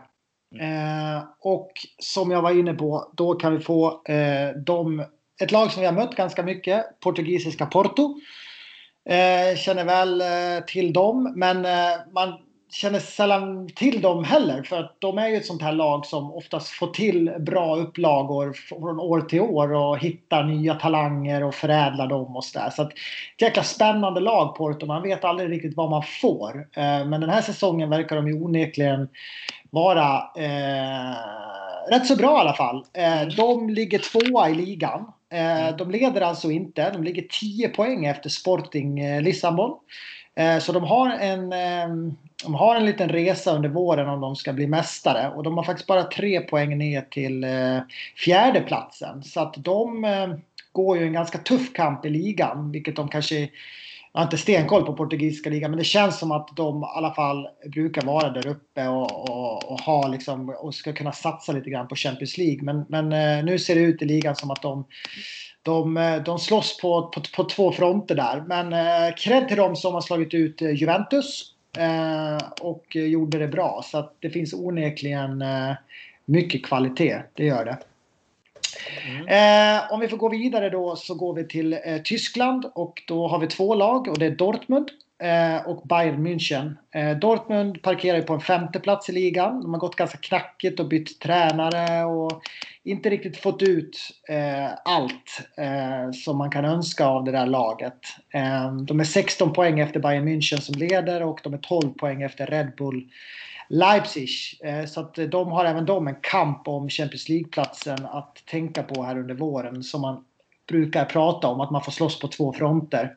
[0.54, 1.16] Mm.
[1.16, 5.04] Eh, och som jag var inne på, då kan vi få eh, de,
[5.42, 8.20] ett lag som vi har mött ganska mycket, portugisiska Porto.
[9.08, 12.34] Eh, känner väl eh, till dem, men eh, man
[12.72, 14.62] känner sällan till dem heller.
[14.62, 18.52] För att de är ju ett sånt här lag som oftast får till bra upplagor
[18.52, 22.70] från år till år och hittar nya talanger och förädlar dem och sådär.
[22.70, 24.86] Så att ett jäkla spännande lag Porto.
[24.86, 26.68] Man vet aldrig riktigt vad man får.
[26.72, 29.08] Eh, men den här säsongen verkar de ju onekligen
[29.70, 31.16] vara eh,
[31.90, 32.84] rätt så bra i alla fall.
[32.92, 35.12] Eh, de ligger tvåa i ligan.
[35.32, 35.76] Eh, mm.
[35.76, 36.90] de leder alltså inte.
[36.90, 39.78] De ligger 10 poäng efter Sporting eh, Lissabon.
[40.34, 42.12] Eh, så de har en eh,
[42.44, 45.64] de har en liten resa under våren om de ska bli mästare och de har
[45.64, 47.46] faktiskt bara tre poäng ner till
[48.16, 49.22] fjärdeplatsen.
[49.22, 50.06] Så att de
[50.72, 53.48] går ju en ganska tuff kamp i ligan, vilket de kanske
[54.12, 57.14] jag har inte stenkoll på portugisiska ligan, men det känns som att de i alla
[57.14, 61.70] fall brukar vara där uppe och, och, och, ha liksom, och ska kunna satsa lite
[61.70, 62.62] grann på Champions League.
[62.62, 64.84] Men, men eh, nu ser det ut i ligan som att de,
[65.62, 68.44] de, eh, de slåss på, på, på två fronter där.
[68.46, 71.54] Men eh, cred till dem som har slagit ut Juventus
[72.60, 73.82] och gjorde det bra.
[73.84, 75.44] Så att det finns onekligen
[76.24, 77.78] mycket kvalitet, det gör det.
[79.06, 79.76] Mm.
[79.76, 83.28] Eh, om vi får gå vidare då så går vi till eh, Tyskland och då
[83.28, 84.90] har vi två lag och det är Dortmund
[85.22, 86.76] eh, och Bayern München.
[86.94, 89.60] Eh, Dortmund parkerar ju på en femte plats i ligan.
[89.60, 92.42] De har gått ganska knackigt och bytt tränare och
[92.84, 97.98] inte riktigt fått ut eh, allt eh, som man kan önska av det där laget.
[98.34, 102.22] Eh, de är 16 poäng efter Bayern München som leder och de är 12 poäng
[102.22, 103.08] efter Red Bull
[103.72, 104.28] Leipzig.
[104.60, 108.82] Eh, så att eh, de har även de en kamp om Champions League-platsen att tänka
[108.82, 110.24] på här under våren som man
[110.68, 113.14] brukar prata om, att man får slåss på två fronter.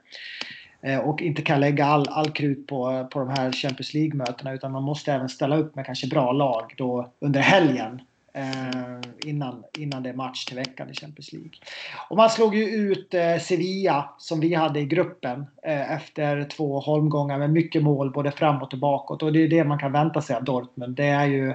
[0.81, 4.71] Eh, och inte kan lägga all, all krut på, på de här Champions League-mötena utan
[4.71, 8.01] man måste även ställa upp med kanske bra lag då under helgen
[8.33, 11.51] eh, innan, innan det är match till veckan i Champions League.
[12.09, 16.79] Och man slog ju ut eh, Sevilla som vi hade i gruppen eh, efter två
[16.79, 19.23] holmgångar med mycket mål både framåt och bakåt.
[19.23, 20.95] Och det är det man kan vänta sig av Dortmund.
[20.95, 21.53] Det är ju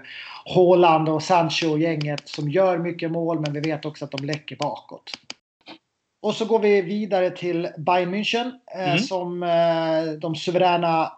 [0.55, 4.25] Haaland och Sancho och gänget som gör mycket mål men vi vet också att de
[4.27, 5.11] läcker bakåt.
[6.21, 8.99] Och så går vi vidare till Bayern München eh, Mm.
[8.99, 11.13] som eh, de suveräna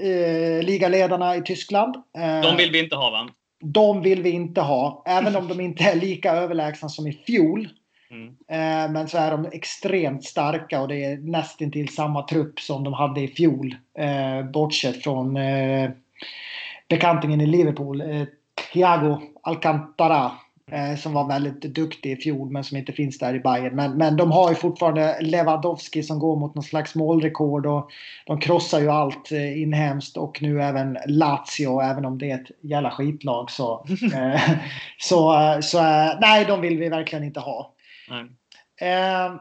[0.00, 1.96] eh, ligaledarna i Tyskland.
[2.42, 3.28] De vill vi inte ha va?
[3.62, 7.68] De vill vi inte ha, även om de inte är lika överlägsna som i fjol.
[8.10, 8.26] Mm.
[8.28, 12.92] Eh, men så är de extremt starka och det är nästintill samma trupp som de
[12.92, 13.76] hade i fjol.
[13.98, 15.90] Eh, bortsett från eh,
[16.88, 18.02] bekantingen i Liverpool,
[18.72, 20.32] Thiago Alcantara.
[20.72, 23.76] Eh, som var väldigt duktig i fjol men som inte finns där i Bayern.
[23.76, 27.66] Men, men de har ju fortfarande Lewandowski som går mot någon slags målrekord.
[27.66, 27.90] Och
[28.26, 31.80] de krossar ju allt eh, inhemskt och nu även Lazio.
[31.80, 33.86] Även om det är ett jävla skitlag så...
[34.14, 34.50] Eh,
[34.98, 35.82] så, eh, så
[36.20, 37.74] nej, de vill vi verkligen inte ha.
[38.10, 38.24] Nej.
[38.90, 39.34] Eh,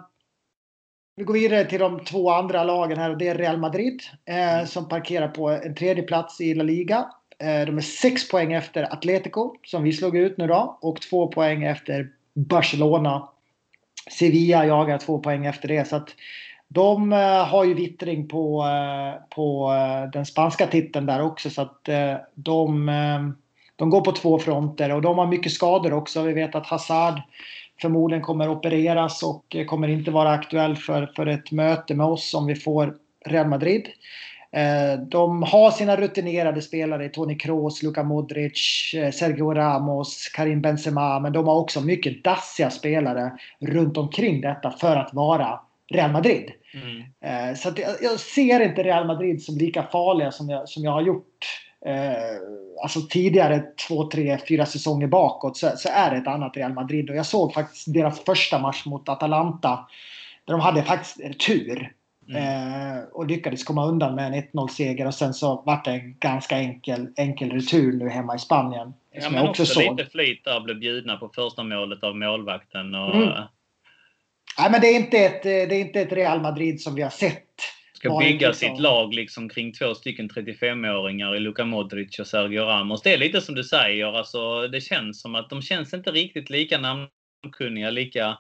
[1.16, 4.66] vi går vidare till de två andra lagen här och det är Real Madrid eh,
[4.66, 7.06] som parkerar på en tredje plats i La Liga.
[7.42, 11.28] Eh, de är sex poäng efter Atletico som vi slog ut nu då och två
[11.28, 13.30] poäng efter Barcelona.
[14.12, 16.10] Sevilla jagar två poäng efter det så att
[16.68, 19.74] de eh, har ju vittring på, eh, på
[20.14, 21.90] den spanska titeln där också så att
[22.34, 22.86] de,
[23.76, 26.22] de går på två fronter och de har mycket skador också.
[26.22, 27.22] Vi vet att Hazard
[27.82, 32.46] förmodligen kommer opereras och kommer inte vara aktuell för, för ett möte med oss om
[32.46, 33.88] vi får Real Madrid.
[34.52, 41.20] Eh, De har sina rutinerade spelare, Toni Kroos, Luka Modric, eh, Sergio Ramos, Karim Benzema,
[41.20, 45.60] men de har också mycket dassiga spelare runt omkring detta för att vara
[45.92, 46.52] Real Madrid.
[46.74, 47.50] Mm.
[47.50, 47.70] Eh, Så
[48.02, 51.46] jag, ser inte Real Madrid som lika farliga som jag, som jag har gjort
[52.84, 57.10] alltså tidigare två, tre, fyra säsonger bakåt så, så är det ett annat Real Madrid.
[57.10, 59.88] Och jag såg faktiskt deras första match mot Atalanta
[60.46, 61.94] där de hade faktiskt tur.
[62.30, 62.98] Mm.
[62.98, 66.16] Eh, och lyckades komma undan med en 1-0 seger och sen så vart det en
[66.20, 68.94] ganska enkel, enkel retur nu hemma i Spanien.
[69.12, 72.96] Ja, men jag också, också lite flyt där, blev bjudna på första målet av målvakten.
[72.96, 73.30] Och Mm.
[74.60, 77.10] Nej, men det är, inte ett, det är inte ett Real Madrid som vi har
[77.10, 77.48] sett.
[77.94, 82.62] ska bygga liksom- sitt lag liksom kring två stycken 35-åringar i Luka Modric och Sergio
[82.62, 83.02] Ramos.
[83.02, 86.50] Det är lite som du säger, alltså, det känns som att de känns inte riktigt
[86.50, 88.38] lika namnkunniga, lika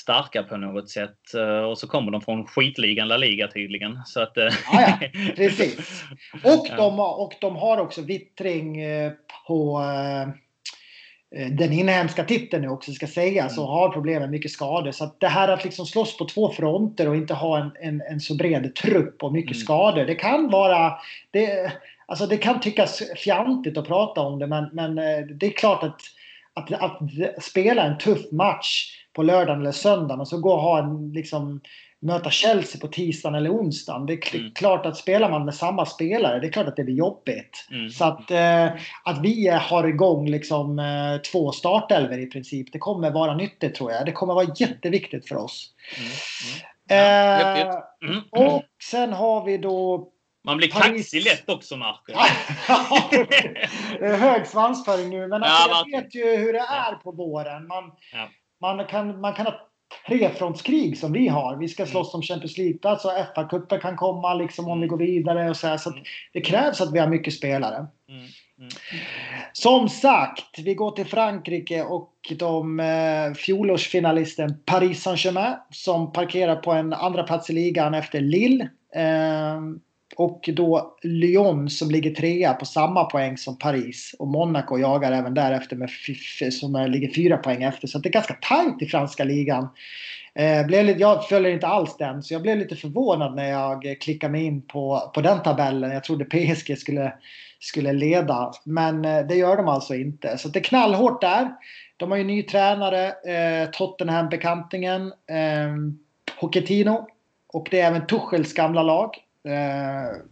[0.00, 1.34] starka på något sätt.
[1.34, 3.98] Eh, Och så kommer de från skitligan La Liga tydligen.
[4.06, 6.04] Så att, eh, Ja, ja, precis.
[6.44, 9.12] Och, de, och de har också vittring eh,
[9.46, 9.80] på
[11.50, 13.74] den inhemska titeln nu också ska sägas och Mm.
[13.74, 14.90] har problem med mycket skador.
[14.90, 18.00] Så att det här att liksom slåss på två fronter och inte ha en, en,
[18.10, 19.64] en så bred trupp och mycket Mm.
[19.64, 20.04] skador.
[20.04, 20.92] Det kan vara...
[21.30, 21.72] Det,
[22.06, 24.94] alltså det kan tyckas fjantigt att prata om det men, men
[25.38, 26.00] det är klart att,
[26.54, 27.00] att, att
[27.42, 31.60] spela en tuff match på lördagen eller söndagen och så gå och ha en liksom
[32.02, 34.06] möta Chelsea på tisdagen eller onsdagen.
[34.06, 34.52] Det är Mm.
[34.54, 37.66] klart att spelar man med samma spelare, det är klart att det blir jobbigt.
[37.70, 37.90] Mm.
[37.90, 38.66] Så att, eh,
[39.04, 43.92] att vi har igång liksom, eh, två startelver i princip, det kommer vara nyttigt tror
[43.92, 44.06] jag.
[44.06, 45.70] Det kommer vara jätteviktigt för oss.
[45.98, 46.10] Mm.
[47.00, 47.68] Mm.
[47.68, 47.76] Eh.
[48.02, 48.20] Mm.
[48.30, 50.08] och sen har vi då...
[50.44, 52.16] Man blir Paris- kaxig lätt också, Marcus.
[54.00, 57.66] hög svansföring nu, men Ja, alltså, jag vet ju hur det är på våren.
[57.66, 58.28] Man, Ja.
[58.60, 59.54] Man, kan, man kan ha
[60.08, 61.56] trefrontskrig som vi har.
[61.56, 61.90] Vi ska Mm.
[61.90, 65.50] slåss om Champions League-plats och FA-cupen kan komma liksom om vi går vidare.
[65.50, 65.76] och så, här.
[65.76, 66.04] så att Mm.
[66.32, 67.76] Det krävs att vi har mycket spelare.
[68.08, 68.20] Mm.
[68.58, 68.70] Mm.
[69.52, 76.72] Som sagt, vi går till Frankrike och de eh, fjolårsfinalisten Paris Saint-Germain som parkerar på
[76.72, 78.68] en andra plats i ligan efter Lille.
[78.94, 79.60] Eh,
[80.16, 84.14] och då Lyon som ligger trea på samma poäng som Paris.
[84.18, 85.90] Och Monaco jagar även därefter med
[86.52, 87.88] som ligger fyra poäng efter.
[87.88, 89.68] Så det är ganska tajt i franska ligan.
[90.34, 93.96] Eh, blev lite, jag följer inte alls den, så jag blev lite förvånad när jag
[94.00, 95.90] klickade mig in på, på den tabellen.
[95.90, 97.12] Jag trodde PSG skulle,
[97.60, 100.38] skulle leda, men eh, det gör de alltså inte.
[100.38, 101.50] Så det är knallhårt där.
[101.96, 105.76] De har ju ny tränare, eh, Tottenham-bekantingen, eh,
[106.40, 107.06] Pochettino.
[107.52, 109.10] Och det är även Tuchels gamla lag.
[109.48, 110.22] Eh,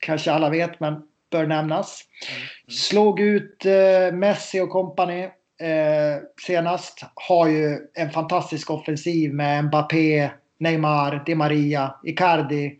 [0.00, 2.00] kanske alla vet, men bör nämnas.
[2.30, 2.48] Mm.
[2.68, 5.22] Slog ut eh, Messi och company
[5.60, 7.04] eh, senast.
[7.14, 12.78] Har ju en fantastisk offensiv med Mbappé, Neymar, Di Maria, Icardi.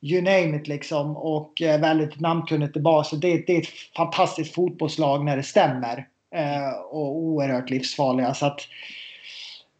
[0.00, 1.16] You name it liksom.
[1.16, 3.10] Och eh, väldigt namnkunnigt i bas.
[3.10, 6.06] Det, det är ett fantastiskt fotbollslag när det stämmer.
[6.34, 8.34] Eh, och oerhört livsfarliga.
[8.34, 8.60] Så att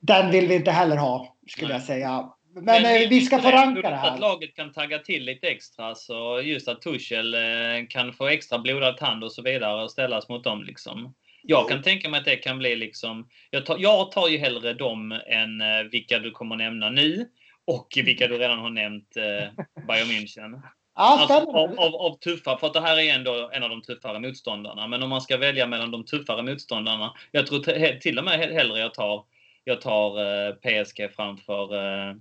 [0.00, 1.76] den vill vi inte heller ha, skulle Nej.
[1.76, 2.28] jag säga.
[2.62, 4.18] Men, eh, vi ska få det- det Att här.
[4.18, 5.94] laget kan tagga till lite extra.
[5.94, 7.40] Så just att Tuchel eh,
[7.88, 10.62] kan få extra blodad tand och så vidare och ställas mot dem.
[10.64, 11.14] Liksom.
[11.42, 13.28] Jag kan tänka mig att det kan bli liksom...
[13.50, 17.28] Jag tar, jag tar ju hellre dem än eh, vilka du kommer nämna nu.
[17.64, 20.60] Och vilka du redan har nämnt, eh, Bayern München.
[20.94, 24.18] Alltså, av, av, av tuffa, för att det här är ändå en av de tuffare
[24.20, 24.86] motståndarna.
[24.86, 27.14] Men om man ska välja mellan de tuffare motståndarna.
[27.30, 29.24] Jag tror till och med he- hellre jag tar
[29.64, 32.14] jag tar eh, PSG framför eh,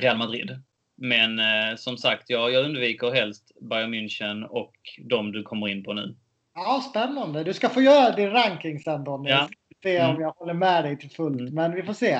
[0.00, 0.50] Real Madrid.
[0.96, 4.72] Men eh, som sagt, jag, jag undviker helst Bayern München och
[5.10, 6.14] de du kommer in på nu.
[6.54, 7.44] Ja, spännande.
[7.44, 9.30] Du ska få göra din ranking sen Donny.
[9.30, 9.48] Ja.
[9.82, 10.16] Se Mm.
[10.16, 11.40] om jag håller med dig till fullt.
[11.40, 11.54] Mm.
[11.54, 12.18] Men vi får se.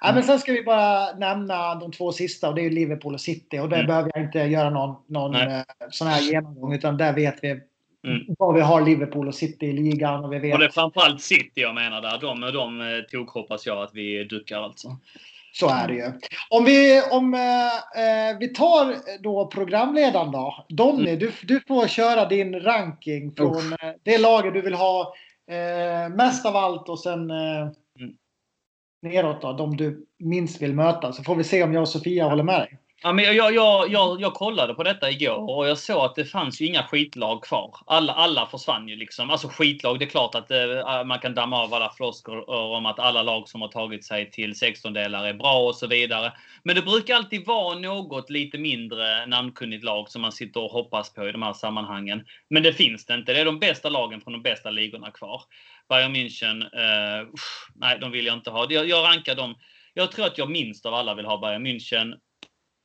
[0.00, 3.20] Ja, men sen ska vi bara nämna de två sista och det är Liverpool och
[3.20, 3.58] City.
[3.58, 3.86] Och där Mm.
[3.86, 5.46] behöver jag inte göra någon, någon Nej.
[5.58, 6.74] eh, sån här genomgång.
[6.74, 7.60] Utan där vet vi
[8.06, 8.22] Mm.
[8.38, 10.24] vad vi har Liverpool och City i ligan.
[10.24, 12.18] Och vi vet Och det är framförallt City jag menar där.
[12.20, 14.88] De, de eh, tog hoppas jag att vi duckar alltså.
[15.52, 16.12] Så är det ju.
[16.50, 20.64] Om vi, om, eh, eh, vi tar då programledaren då.
[20.68, 21.18] Donny, Mm.
[21.18, 25.14] du, du får köra din ranking från eh, det laget du vill ha
[25.50, 27.68] eh, mest av allt och sen eh,
[28.00, 28.14] Mm.
[29.02, 31.12] neråt då, de du minst vill möta.
[31.12, 32.78] Så får vi se om jag och Sofia håller med dig.
[33.04, 36.24] Ja, men jag, jag, jag, jag kollade på detta igår och jag såg att det
[36.24, 37.76] fanns ju inga skitlag kvar.
[37.86, 39.30] Alla, alla försvann ju liksom.
[39.30, 42.86] Alltså skitlag, det är klart att eh, man kan damma av alla floskler eh, om
[42.86, 46.32] att alla lag som har tagit sig till 16-delar är bra och så vidare.
[46.62, 51.14] Men det brukar alltid vara något lite mindre namnkunnigt lag som man sitter och hoppas
[51.14, 52.24] på i de här sammanhangen.
[52.50, 53.32] Men det finns det inte.
[53.32, 55.42] Det är de bästa lagen från de bästa ligorna kvar.
[55.88, 58.66] Bayern München, eh, usch, nej de vill jag inte ha.
[58.70, 59.54] Jag, jag rankar dem.
[59.94, 62.14] Jag tror att jag minst av alla vill ha Bayern München.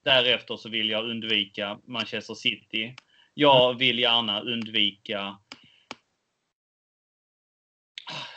[0.03, 2.95] Därefter så vill jag undvika Manchester City.
[3.33, 5.37] Jag vill gärna undvika...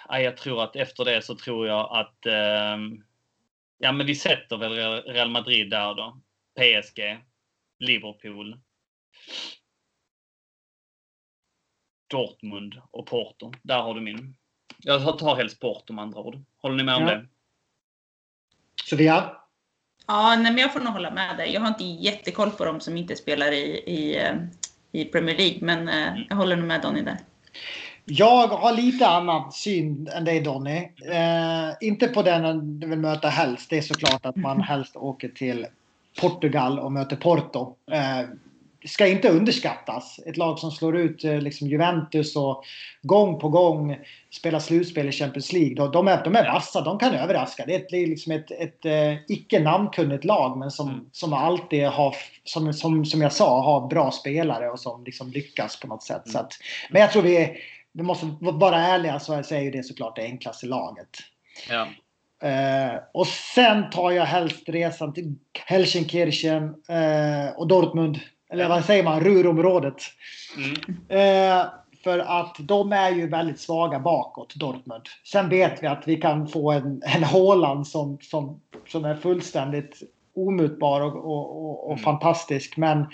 [0.09, 2.27] Nej, jag tror att efter det så tror jag att...
[2.27, 3.05] ehm,
[3.79, 6.21] ja, men vi sätter väl Real- Madrid där då.
[6.55, 7.01] PSG.
[7.79, 8.61] Liverpool.
[12.07, 13.53] Dortmund och Porto.
[13.63, 14.37] Där har du min.
[14.79, 16.39] Jag tar helst Porto med andra ord.
[16.57, 17.09] Håller ni med om Ja.
[17.15, 17.27] det?
[18.85, 19.37] Sofia?
[20.11, 21.53] Ja, nej, men jag får nog hålla med dig.
[21.53, 24.35] Jag har inte jättekoll på dem som inte spelar i, i, eh,
[24.93, 27.17] i Premier League, men eh, jag håller nog med Donny där.
[28.05, 30.79] Jag har lite annan syn än dig Donny.
[31.13, 33.71] Eh, inte på den du vill möta helst.
[33.71, 35.67] Det är såklart att man helst åker till
[36.21, 37.75] Portugal och möter Porto.
[37.93, 38.29] Eh,
[38.85, 40.21] ska inte underskattas.
[40.27, 42.65] Ett lag som slår ut eh, liksom Juventus och
[43.03, 43.99] gång på gång
[44.31, 45.75] spelar slutspel i Champions League.
[45.75, 47.67] De, de, är, de är vassa, de kan överraska.
[47.67, 51.05] Det är, ett, det är liksom ett, ett eh, icke namnkunnigt lag men som, Mm.
[51.13, 55.81] som alltid har, som, som, som jag sa, har bra spelare och som liksom lyckas
[55.81, 56.23] på något sätt.
[56.25, 56.53] Så att,
[56.91, 57.57] men jag tror vi,
[57.93, 61.09] vi måste vara ärliga så är ju det såklart det enklaste laget.
[61.69, 61.89] Ja.
[62.49, 65.35] Eh, och sen tar jag helst resan till
[65.67, 68.21] Helsenkirchen eh, och Dortmund.
[68.53, 69.21] Eller vad säger man?
[69.21, 70.03] Ruhrområdet.
[70.57, 70.77] Mm.
[71.09, 71.67] Eh,
[72.05, 75.03] för att de är ju väldigt svaga bakåt, Dortmund.
[75.25, 80.03] Sen vet vi att vi kan få en, en Haaland som, som, som är fullständigt
[80.37, 82.05] omutbar och, och, och, och Mm.
[82.05, 82.77] fantastisk.
[82.77, 83.07] Men,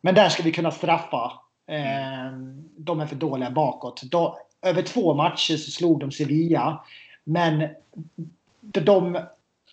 [0.00, 1.32] men där ska vi kunna straffa.
[1.68, 2.32] Eh,
[2.76, 4.02] de är för dåliga bakåt.
[4.02, 6.84] Då, över två matcher så slog de Sevilla.
[7.24, 7.68] Men
[8.60, 9.18] de, de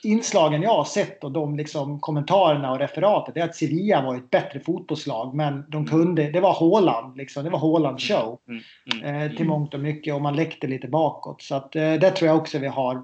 [0.03, 4.29] inslagen jag har sett och de liksom kommentarerna och referatet är att Sevilla var ett
[4.29, 5.35] bättre fotbollslag.
[5.35, 7.43] Men de kunde, det var Haaland liksom.
[7.43, 8.39] Det var Haaland show.
[8.47, 8.61] Mm.
[8.93, 9.31] Mm.
[9.31, 11.41] Eh, till mångt och mycket och man läckte lite bakåt.
[11.41, 13.03] Så att eh, där tror jag också vi har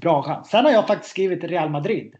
[0.00, 0.48] bra chans.
[0.50, 2.14] Sen har jag faktiskt skrivit Real Madrid.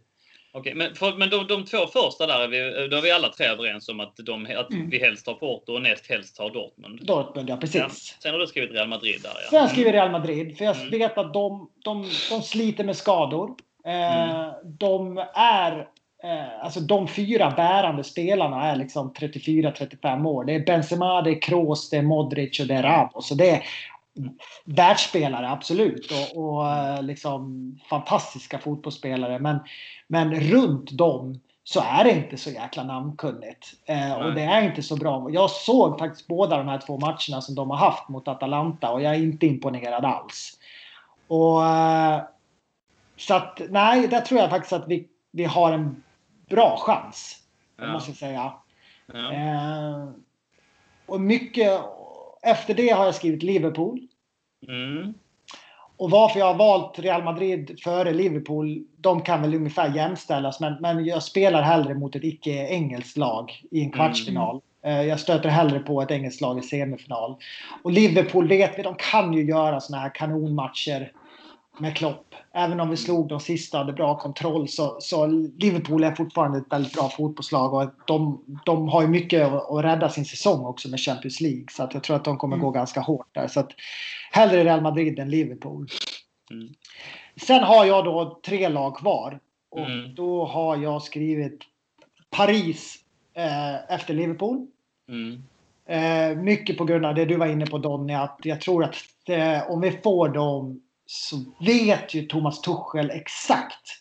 [0.52, 3.28] Okej, men, för, men de, de två första där, är vi, då är vi alla
[3.28, 4.90] tre överens om att, de, att Mm.
[4.90, 7.06] vi helst har Porto och näst helst har Dortmund.
[7.06, 7.80] Dortmund, ja precis.
[7.80, 7.88] Ja.
[8.22, 9.50] Sen har du skrivit Real Madrid där ja.
[9.50, 10.90] Sen skriver Real Madrid, för jag Mm.
[10.90, 13.54] vet att de, de, de sliter med skador.
[13.84, 14.52] Eh, Mm.
[14.64, 15.88] De är,
[16.22, 20.44] eh, alltså de fyra bärande spelarna är liksom 34-35 år.
[20.44, 23.28] Det är Benzema, det är Kroos, det är Modric och det är Ramos.
[23.28, 23.62] Så det är
[24.64, 26.12] världsspelare, absolut.
[26.12, 29.38] Och, och eh, liksom fantastiska fotbollsspelare.
[29.38, 29.58] Men,
[30.08, 33.66] men runt dem så är det inte så jäkla namnkunnigt.
[33.86, 35.28] Eh, och det är inte så bra.
[35.30, 39.02] Jag såg faktiskt båda de här två matcherna som de har haft mot Atalanta och
[39.02, 40.58] jag är inte imponerad alls.
[41.28, 41.62] Och,
[43.20, 46.02] så att nej, där tror jag faktiskt att vi, vi har en
[46.48, 47.36] bra chans.
[47.78, 47.92] Ja.
[47.92, 48.52] Måste jag säga.
[49.12, 49.32] Ja.
[49.32, 50.08] Eh,
[51.06, 51.80] och mycket
[52.42, 54.00] efter det har jag skrivit Liverpool.
[54.68, 55.14] Mm.
[55.96, 60.60] Och varför jag har valt Real Madrid före Liverpool, de kan väl ungefär jämställas.
[60.60, 64.60] Men, men jag spelar hellre mot ett icke-engelskt lag i en kvartsfinal.
[64.84, 67.36] Eh, Jag stöter hellre på ett engelskt lag i semifinal.
[67.82, 71.12] Och Liverpool vet vi, de kan ju göra såna här kanonmatcher
[71.80, 72.34] med Klopp.
[72.52, 75.26] Även om vi slog de sista och hade bra kontroll så, så
[75.58, 80.08] Liverpool är fortfarande ett väldigt bra fotbollslag och de, de har ju mycket att, rädda
[80.08, 81.64] sin säsong också med Champions League.
[81.70, 82.66] Så att jag tror att de kommer Mm.
[82.66, 83.46] gå ganska hårt där.
[83.48, 83.70] Så att
[84.32, 85.88] hellre Real Madrid än Liverpool.
[86.50, 86.68] Mm.
[87.36, 89.40] Sen har jag då tre lag kvar.
[89.70, 90.14] Och Mm.
[90.14, 91.60] då har jag skrivit
[92.30, 92.96] Paris
[93.34, 94.66] eh, efter Liverpool.
[95.08, 95.42] Mm.
[95.88, 98.96] Eh, mycket på grund av det du var inne på Donny, att jag tror att
[99.28, 100.80] eh, om vi får dem
[101.12, 103.96] så vet ju Thomas Tuchel exakt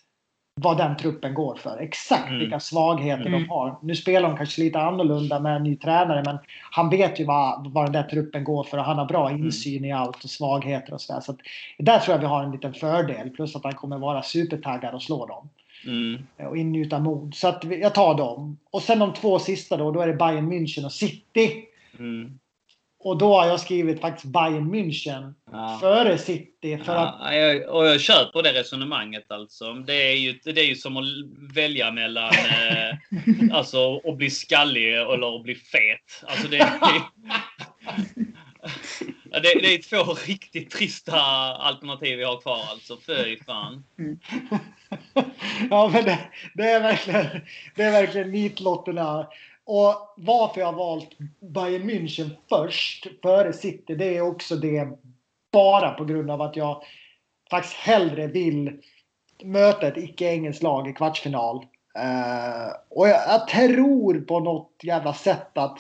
[0.62, 1.78] vad den truppen går för.
[1.78, 2.40] Exakt Mm.
[2.40, 3.42] vilka svagheter Mm.
[3.42, 3.76] de har.
[3.82, 6.38] Nu spelar de kanske lite annorlunda med en ny tränare men
[6.72, 9.46] han vet ju vad, vad den där truppen går för och han har bra Mm.
[9.46, 11.22] insyn i allt och svagheter och sådär.
[11.22, 11.36] Så
[11.78, 13.30] där tror jag vi har en liten fördel.
[13.30, 15.50] Plus att han kommer vara supertaggad och slå dem.
[15.86, 16.24] Mm.
[16.50, 17.36] Och ingjuta mod.
[17.36, 18.58] Så att jag tar dem.
[18.72, 21.66] Och sen de två sista då, då är det Bayern München och City.
[23.06, 23.12] Mm.
[23.12, 25.78] Och då har jag skrivit faktiskt Bayern München Ja.
[25.82, 26.78] före City.
[26.78, 29.74] För att Ja, jag, och jag köper det resonemanget alltså.
[29.74, 31.06] Det är ju, det är ju som att
[31.56, 32.96] välja mellan eh,
[33.58, 36.24] alltså, att bli skallig eller att bli fet.
[36.28, 36.80] Alltså det, är,
[39.32, 41.22] det, det är två riktigt trista
[41.56, 42.98] alternativ vi har kvar alltså.
[43.06, 43.84] Fy fan.
[45.70, 46.20] ja, men det,
[46.54, 47.26] det, är verkligen,
[47.76, 49.28] det är verkligen nitlotterna.
[49.72, 51.10] Och varför jag har valt
[51.40, 54.88] Bayern München först före City, det är också det
[55.52, 56.84] bara på grund av att jag
[57.50, 58.82] faktiskt hellre vill
[59.44, 61.56] möta ett icke-engelskt lag i kvartsfinal.
[61.96, 65.80] Eh, och jag, jag tror på något jävla sätt att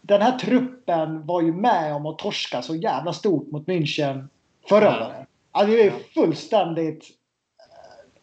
[0.00, 4.28] den här truppen var ju med om att torska så jävla stort mot München
[4.68, 5.28] förra året.
[5.52, 7.04] Alltså det är fullständigt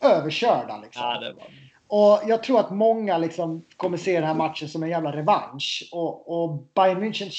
[0.02, 1.04] eh, överkörda liksom.
[1.04, 1.65] Ja, det var...
[1.88, 5.90] Och jag tror att många liksom kommer se den här matchen som en jävla revansch.
[5.92, 7.32] Och, och Bayern München,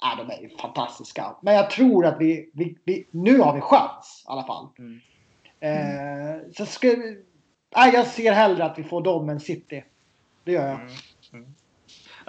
[0.00, 1.36] ja, de är ju fantastiska.
[1.42, 4.66] Men jag tror att vi, vi, vi nu har vi chans i alla fall.
[4.78, 5.00] Mm.
[5.60, 6.88] Eh, så ska,
[7.76, 9.84] nej, jag ser hellre att vi får dem än City.
[10.44, 10.80] Det gör jag.
[10.80, 10.92] Mm.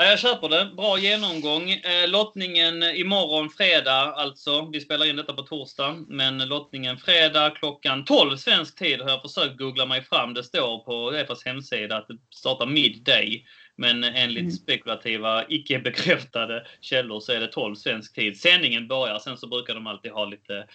[0.02, 0.72] Ja, jag köper det.
[0.78, 1.72] Bra genomgång.
[1.72, 4.70] Eh, lottningen imorgon fredag alltså.
[4.74, 6.06] Vi spelar in detta på torsdag.
[6.08, 10.34] Men lottningen fredag klockan 12 svensk tid har jag försökt googla mig fram.
[10.34, 13.45] Det står på Uefas hemsida att det startar midday.
[13.76, 14.52] Men enligt Mm.
[14.52, 18.39] spekulativa, icke bekräftade källor så är det 12 svensk tid.
[18.39, 19.20] Sändningen börjar.
[19.20, 20.68] Sen så brukar de alltid ha lite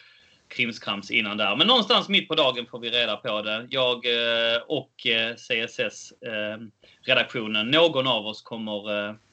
[0.48, 1.56] krimskrams innan där.
[1.56, 3.66] Men någonstans mitt på dagen får vi reda på det.
[3.70, 6.58] Jag eh, och eh, CSS eh,
[7.02, 9.24] redaktionen, någon av oss kommer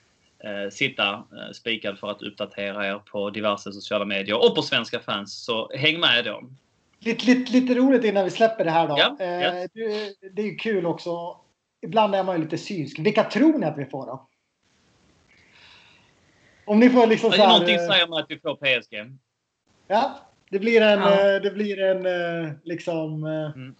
[0.71, 5.45] sitta spikad för att uppdatera er på diverse sociala medier och på Svenska fans.
[5.45, 6.43] Så häng med då.
[6.99, 8.95] Lite, lite, lite roligt innan vi släpper det här då.
[8.97, 9.67] Ja, ja.
[10.31, 11.37] det, är ju kul också.
[11.81, 12.99] Ibland är man ju lite synsk.
[12.99, 14.29] Vilka tror ni att vi får då?
[16.65, 19.17] Om ni får liksom så är här, någonting säger mig att vi får PSG.
[19.87, 21.35] Ja, det blir en, Ja.
[21.35, 23.75] eh, det blir en eh, liksom, eh, Mm.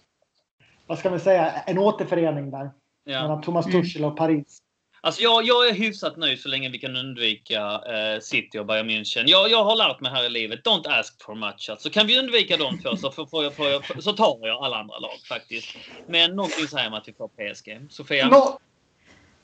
[0.86, 2.70] vad ska man säga, en återförening där.
[3.04, 3.22] Ja.
[3.22, 3.82] Mellan Thomas Mm.
[3.82, 4.58] Tuchel och Paris.
[5.04, 8.90] Alltså jag, jag är hyfsat nöjd så länge vi kan undvika eh, City och Bayern
[8.90, 9.24] München.
[9.26, 11.70] Jag, jag har lärt mig här i livet, don't ask for much.
[11.70, 14.64] Alltså, kan vi undvika de två så, får, får jag, får jag, så tar jag
[14.64, 15.76] alla andra lag faktiskt.
[16.06, 17.86] Men någonting säger mig att vi får PSG.
[17.90, 18.28] Sofia?
[18.28, 18.58] Nå,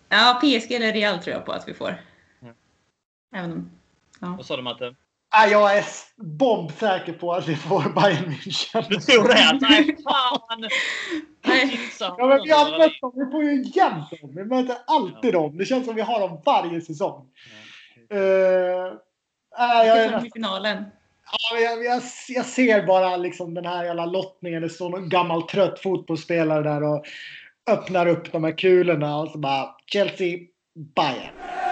[0.08, 1.94] Ja, PSG eller Real tror jag på att vi får.
[2.40, 2.48] Ja.
[3.36, 3.70] Även om...
[4.20, 4.34] Ja.
[4.36, 4.94] Vad sa du Matte?
[5.34, 5.84] Nej, jag är
[6.16, 8.84] bombsäker på att vi får Bayern München.
[8.88, 9.48] Du tror det?
[9.48, 10.68] Att, nej, fan!
[11.46, 11.80] Nej.
[12.00, 13.12] Ja, men vi har mött dem.
[13.14, 14.34] Vi får ju jämt dem.
[14.34, 15.58] Vi möter alltid dem.
[15.58, 17.26] Det känns som vi har dem varje säsong.
[18.14, 18.18] Uh,
[19.58, 20.84] nej, jag, är i finalen?
[21.32, 24.62] Ja, jag, jag, jag ser bara liksom den här jävla lottningen.
[24.62, 27.04] Det står någon gammal trött fotbollsspelare där och
[27.70, 30.38] öppnar upp de här kulorna och så bara Chelsea,
[30.94, 31.67] Bayern.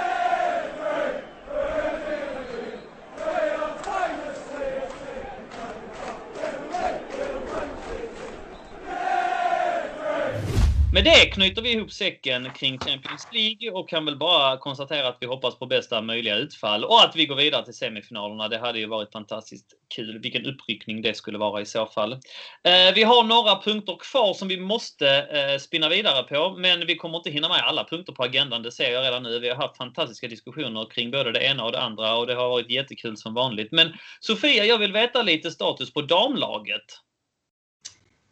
[10.97, 15.17] Med det knyter vi ihop säcken kring Champions League och kan väl bara konstatera att
[15.21, 18.49] vi hoppas på bästa möjliga utfall och att vi går vidare till semifinalerna.
[18.49, 20.19] Det hade ju varit fantastiskt kul.
[20.19, 22.13] Vilken uppryckning det skulle vara i så fall.
[22.13, 26.97] Eh, vi har några punkter kvar som vi måste eh, spinna vidare på, men vi
[26.97, 28.63] kommer inte hinna med alla punkter på agendan.
[28.63, 29.39] Det ser jag redan nu.
[29.39, 32.49] Vi har haft fantastiska diskussioner kring både det ena och det andra och det har
[32.49, 33.73] varit jättekul som vanligt.
[33.73, 37.06] Men Sofia, jag vill veta lite status på damlaget.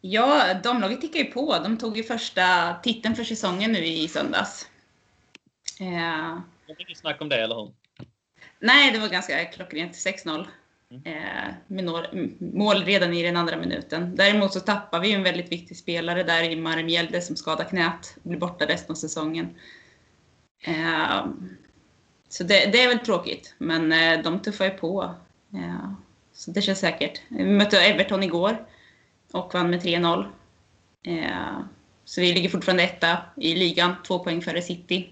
[0.07, 1.59] Ja, damlaget tickar ju på.
[1.63, 4.69] De tog ju första titeln för säsongen nu i söndags.
[5.79, 7.71] Eh, Det är inget snack om det, eller hur?
[8.59, 9.95] nej, det var ganska klockrent.
[9.95, 10.47] 6-0.
[11.05, 11.85] Eh, med
[12.39, 14.15] mål redan i den andra minuten.
[14.15, 18.17] Däremot så tappar vi en väldigt viktig spelare där i Mare Mjelde som skadar knät
[18.23, 19.55] och blir borta resten av säsongen.
[20.67, 21.25] Eh,
[22.29, 25.15] så det, det är väl tråkigt, men eh, de tuffar ju på.
[25.53, 25.91] Eh,
[26.33, 27.21] så det känns säkert.
[27.29, 28.65] Vi mötte Everton igår
[29.35, 30.25] och vann med 3-0.
[31.07, 31.59] Eh,
[32.05, 35.09] så vi ligger fortfarande etta i ligan, två poäng före City.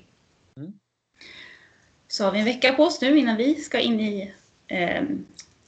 [0.57, 0.73] Mm.
[2.07, 4.33] Så har vi en vecka på oss nu innan vi ska in i
[4.67, 5.03] eh,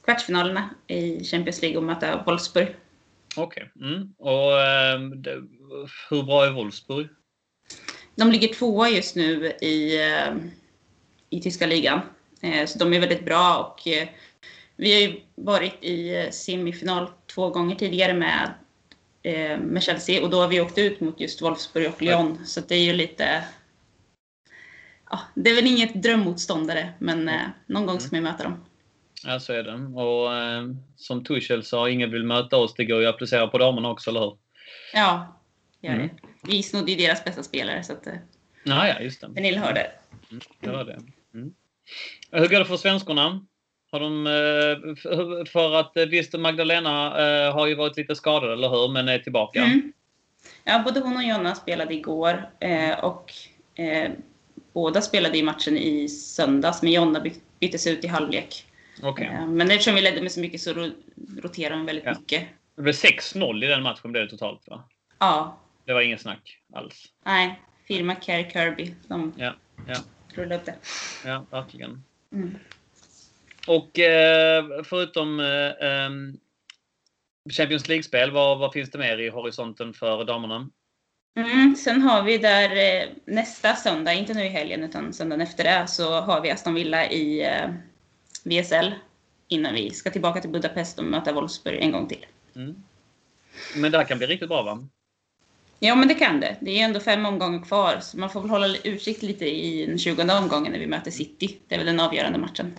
[0.04, 2.76] kvartsfinalerna i Champions League och möta Wolfsburg.
[3.36, 3.70] Okej.
[3.80, 4.14] Mm.
[4.18, 5.42] Och ehm, det,
[6.10, 7.08] hur bra är Wolfsburg?
[8.14, 10.34] De ligger tvåa just nu i, eh,
[11.30, 12.00] i tyska ligan.
[12.40, 14.08] Eh, så de är väldigt bra och eh,
[14.76, 18.54] Vi har ju varit i semifinal två gånger tidigare med,
[19.22, 22.46] eh, med Chelsea och då har vi åkt ut mot just Wolfsburg och Lyon.
[22.46, 23.44] Så det är ju lite...
[25.10, 28.64] Ja, det är väl inget drömmotståndare, men eh, någon gång ska vi möta dem.
[29.24, 30.00] Ja, så är det.
[30.00, 30.64] Och eh,
[30.96, 32.74] som Tuchel sa, ingen vill möta oss.
[32.74, 34.38] Det går ju att applicera på damerna också, eller hur?
[34.92, 35.40] Ja,
[35.80, 35.98] gör det.
[35.98, 36.16] Mm.
[36.42, 38.06] Vi snodde ju deras bästa spelare, så att...
[38.64, 39.28] Ja, ja, just det.
[39.34, 39.90] Pernilla hörde.
[40.30, 41.00] Mm, det var det.
[41.34, 41.54] Mm.
[42.30, 43.46] Hur går det för svenskorna?
[43.96, 48.68] Har de, eh, för att eh, visst, Magdalena eh, har ju varit lite skadad, eller
[48.68, 48.92] hur?
[48.92, 49.62] Men är tillbaka.
[49.62, 49.92] Mm.
[50.64, 52.50] Ja, både hon och Jonna spelade igår.
[53.02, 53.32] Och
[54.72, 57.24] båda spelade i matchen i söndags, men Jonna
[57.60, 58.64] byttes ut i halvlek.
[59.02, 59.46] Okay.
[59.46, 60.90] Men eftersom vi ledde med så mycket så
[61.42, 62.14] roterade hon väldigt ja.
[62.18, 62.44] mycket.
[62.76, 64.84] Det blev 6-0 i den matchen blev det totalt va?
[65.18, 65.58] Ja.
[65.84, 67.04] Det var ingen snack alls?
[67.24, 67.60] Nej.
[67.88, 68.94] Firma Carrie Kirby.
[69.08, 69.54] De ja,
[69.88, 69.96] ja.
[70.34, 70.74] rullade upp det.
[71.24, 72.02] Ja, verkligen.
[72.32, 72.58] Mm.
[73.66, 76.36] Och eh, förutom eh, ehm,
[77.50, 80.70] Champions League-spel, vad, vad, finns det mer i horisonten för damerna?
[81.38, 85.64] Mm, sen har vi där eh, nästa söndag, inte nu i helgen utan söndagen efter
[85.64, 87.70] det, så har vi Aston Villa i eh,
[88.44, 88.94] VSL
[89.48, 92.26] innan vi ska tillbaka till Budapest och möta Wolfsburg en gång till.
[92.56, 92.82] Mm.
[93.76, 94.88] Men det här kan bli riktigt bra va?
[95.78, 96.56] Ja, men det kan det.
[96.60, 99.98] Det är ändå fem omgångar kvar, så man får väl hålla utsikt lite i den
[99.98, 101.58] 20 omgången när vi möter City.
[101.68, 102.74] Det är väl den avgörande matchen.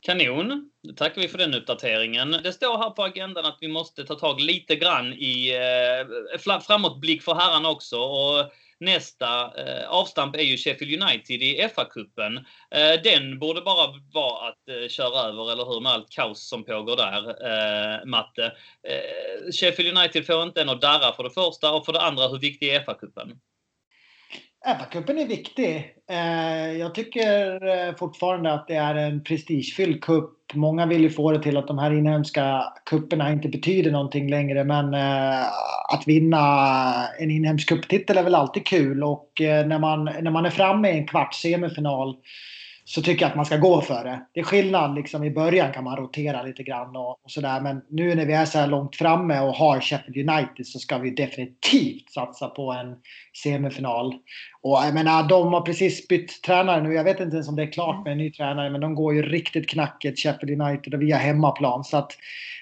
[0.00, 0.70] Kanon!
[0.82, 2.30] Då tackar vi för den uppdateringen.
[2.30, 5.50] Det står här på agendan att vi måste ta tag lite grann i
[6.36, 7.96] eh, framåtblick för herrarna också.
[7.96, 12.36] Och nästa eh, avstamp är ju Sheffield United i FA-cupen.
[12.70, 15.80] Eh, den borde bara vara att eh, köra över, eller hur?
[15.80, 18.44] Med allt kaos som pågår där, eh, Matte.
[18.88, 22.28] Eh, Sheffield United får inte en att darra för det första och för det andra,
[22.28, 23.38] hur viktig är FA-cupen?
[24.64, 25.94] FA-cupen är viktig.
[26.10, 30.30] Eh, jag tycker eh, fortfarande att det är en prestigefylld cup.
[30.54, 34.64] Många vill ju få det till att de här inhemska kupperna inte betyder någonting längre.
[34.64, 35.46] Men eh,
[35.94, 39.04] att vinna en inhemsk cuptitel är väl alltid kul.
[39.04, 42.16] Och eh, när man, när man är framme i en kvarts semifinal
[42.94, 44.20] så tycker jag att man ska gå för det.
[44.32, 47.60] Det är skillnad liksom i början kan man rotera lite grann och, och sådär.
[47.60, 50.98] Men nu när vi är så här långt framme och har Sheffield United så ska
[50.98, 52.96] vi definitivt satsa på en
[53.42, 54.14] semifinal.
[54.62, 56.94] Och jag menar, de har precis bytt tränare nu.
[56.94, 59.14] Jag vet inte ens om det är klart med en ny tränare, men de går
[59.14, 61.84] ju riktigt knackigt Sheffield United och vi har hemmaplan.
[61.84, 62.12] Så att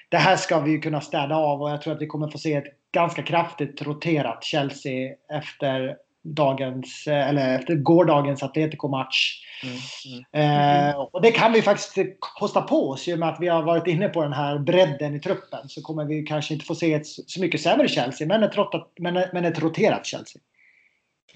[0.09, 2.39] det här ska vi ju kunna städa av och jag tror att vi kommer få
[2.39, 9.47] se ett ganska kraftigt roterat Chelsea efter dagens, eller efter gårdagens Atletico-match.
[9.63, 10.89] Mm, mm.
[10.89, 13.63] Eh, och det kan vi faktiskt kosta på oss i och med att vi har
[13.63, 15.69] varit inne på den här bredden i truppen.
[15.69, 18.93] Så kommer vi kanske inte få se ett så mycket sämre Chelsea, men ett, rotat,
[18.99, 20.43] men, men ett roterat Chelsea.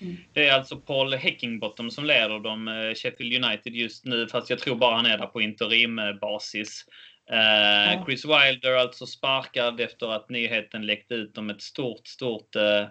[0.01, 0.17] Mm.
[0.33, 4.59] Det är alltså Paul Heckingbottom som leder dem, eh, Sheffield United just nu, fast jag
[4.59, 6.85] tror bara han är där på interimbasis.
[7.31, 12.87] Eh, Chris Wilder alltså sparkad efter att nyheten läckte ut om ett stort, stort eh,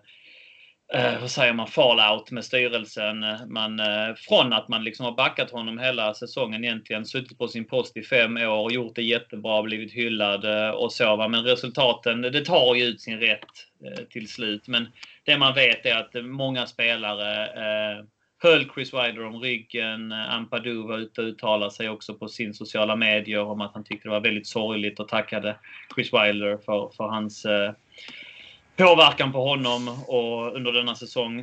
[0.94, 3.24] eh, hur säger man, fallout med styrelsen.
[3.24, 7.48] Eh, man, eh, från att man liksom har backat honom hela säsongen egentligen, suttit på
[7.48, 11.16] sin post i fem år, gjort det jättebra, blivit hyllad eh, och så.
[11.16, 11.28] Va?
[11.28, 13.50] Men resultaten, det tar ju ut sin rätt
[13.86, 14.68] eh, till slut.
[14.68, 14.88] Men
[15.24, 18.06] det man vet är att många spelare eh,
[18.44, 20.12] höll Chris Wilder om ryggen.
[20.12, 24.08] Ampadu var ute och uttalade sig också på sin sociala medier om att han tyckte
[24.08, 25.56] det var väldigt sorgligt och tackade
[25.96, 27.72] Chris Wilder för, för hans eh,
[28.76, 31.40] påverkan på honom och under denna säsong.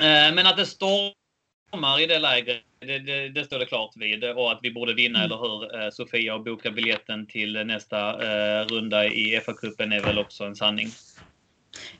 [0.00, 4.24] Eh, men att det stormar i det lägret, det, det, det, står det klart vid.
[4.24, 5.24] Och att vi borde vinna, mm.
[5.24, 10.18] eller hur eh, Sofia, och boka biljetten till nästa eh, runda i FA-cupen är väl
[10.18, 10.88] också en sanning.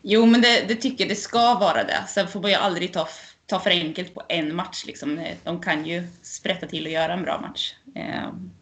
[0.02, 2.04] Jo, men det, det tycker jag det ska vara det.
[2.08, 3.08] Sen får man ju aldrig ta,
[3.46, 4.84] ta för enkelt på en match.
[4.86, 5.26] Liksom.
[5.44, 7.74] De kan ju sprätta till och göra en bra match.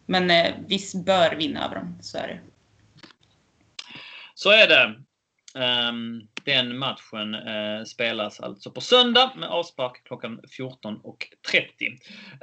[0.05, 0.27] Men
[0.67, 2.39] vi bör vinna över dem, så är det.
[4.35, 4.95] Så är det.
[5.55, 10.97] Um, den matchen uh, spelas alltså på söndag med avspark klockan 14.30.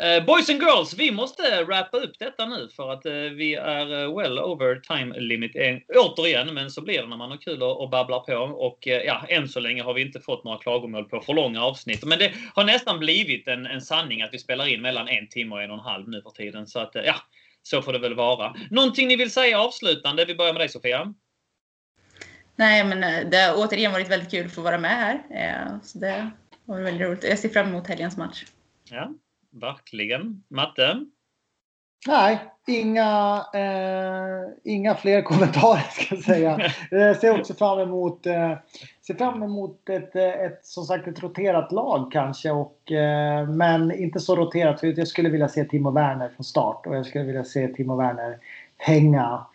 [0.00, 3.54] Uh, eh, boys and girls, vi måste wrappa upp detta nu för att uh, vi
[3.54, 5.52] är well over time limit
[5.96, 6.54] återigen.
[6.54, 8.34] Men så blir det när man har kul och, och babblar på.
[8.54, 12.04] Och ja, än så länge har vi inte fått några klagomål på för långa avsnitt.
[12.04, 15.54] Men det har nästan blivit en, en sanning att vi spelar in mellan en timme
[15.54, 16.66] och en och en halv nu för tiden.
[16.66, 17.14] Så att ja,
[17.62, 18.54] så får det väl vara.
[18.70, 20.24] Någonting ni vill säga avslutande?
[20.24, 21.14] Vi börjar med dig Sofia.
[22.56, 25.22] Nej, men eh, det har återigen varit väldigt kul att få vara med här.
[25.30, 26.30] Eh, så det
[26.64, 27.24] var väldigt roligt.
[27.24, 28.44] Jag ser fram emot helgens match.
[28.90, 29.10] Ja,
[29.50, 30.42] verkligen.
[30.48, 31.06] Matte?
[32.06, 36.72] Nej, inga, eh, inga fler kommentarer ska jag säga.
[36.90, 38.52] Jag ser också fram emot, eh,
[39.06, 42.50] ser fram emot ett, ett, som sagt, ett roterat lag kanske.
[42.50, 44.80] Och, eh, men inte så roterat.
[44.80, 46.86] För jag skulle vilja se Timo Werner från start.
[46.86, 48.38] Och jag skulle vilja se Timo Werner
[48.76, 49.46] hänga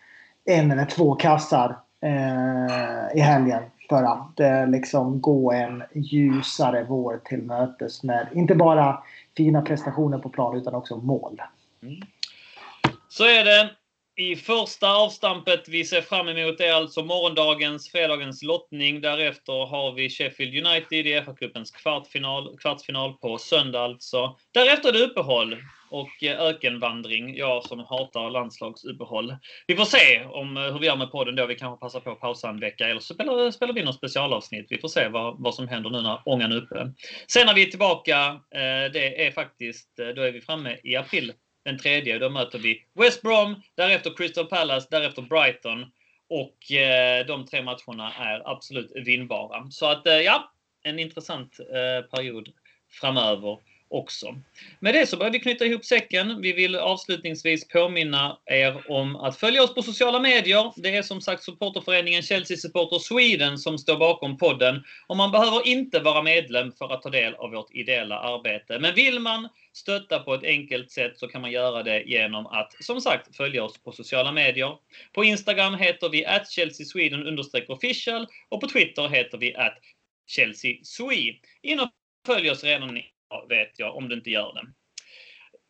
[0.44, 3.62] en eller två kassar eh, i helgen.
[3.88, 9.02] För att eh, liksom gå en ljusare vår till mötes med inte bara
[9.36, 11.42] fina prestationer på plan utan också mål.
[11.82, 12.00] Mm.
[13.08, 13.70] Så är det.
[14.22, 19.00] I första avstampet vi ser fram emot är alltså morgondagens, fredagens lottning.
[19.00, 24.36] Därefter har vi Sheffield United i FA-cupens kvartfinal, kvartsfinal på söndag alltså.
[24.54, 25.56] Därefter är det uppehåll
[25.90, 27.36] och eh, ökenvandring.
[27.36, 29.36] Jag som hatar landslagsuppehåll.
[29.66, 31.46] Vi får se om eh, hur vi gör med podden då.
[31.46, 34.66] Vi kanske passar på att pausa en vecka eller så spelar, spelar vi något specialavsnitt.
[34.70, 36.92] Vi får se vad, vad som händer nu när ångan är uppe.
[37.28, 41.32] Sen när vi är tillbaka, eh, det är faktiskt, då är vi framme i april
[41.64, 45.86] den tredje, då möter vi West Brom, därefter Crystal Palace, därefter Brighton.
[46.28, 49.70] Och eh, de tre matcherna är absolut vinnbara.
[49.70, 50.52] Så att eh, ja,
[50.82, 52.48] en intressant eh, period
[52.90, 53.58] framöver
[53.92, 54.34] också.
[54.80, 56.40] Med det så börjar vi knyta ihop säcken.
[56.40, 60.72] Vi vill avslutningsvis påminna er om att följa oss på sociala medier.
[60.76, 64.82] Det är som sagt supporterföreningen Chelsea Supporter Sweden som står bakom podden.
[65.06, 68.78] Och man behöver inte vara medlem för att ta del av vårt ideella arbete.
[68.78, 72.84] Men vill man stötta på ett enkelt sätt så kan man göra det genom att
[72.84, 74.76] som sagt följa oss på sociala medier.
[75.12, 77.38] På Instagram heter vi att Chelsea Sweden
[77.68, 79.78] official och på Twitter heter vi att
[80.26, 81.34] Chelsea Swe.
[81.62, 81.88] In och
[82.26, 82.98] följ oss redan
[83.48, 84.66] vet jag, om du inte gör det.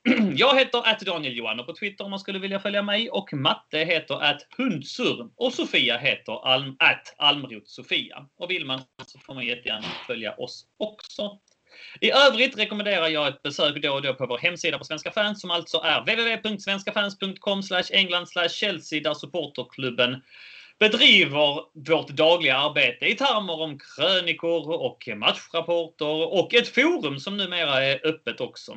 [0.36, 3.78] Jag heter att Daniel Johanner på Twitter om man skulle vilja följa mig och Matte
[3.78, 8.26] heter att Hundsur och Sofia heter Alm, att Almrot Sofia.
[8.36, 11.38] Och vill man så får man jättegärna följa oss också.
[12.00, 15.40] I övrigt rekommenderar jag ett besök då och då på vår hemsida på Svenska fans
[15.40, 17.62] som alltså är www.svenskafans.com
[17.92, 20.22] England Chelsea där supporterklubben
[20.82, 27.84] bedriver vårt dagliga arbete i termer om krönikor och matchrapporter och ett forum som numera
[27.84, 28.76] är öppet också.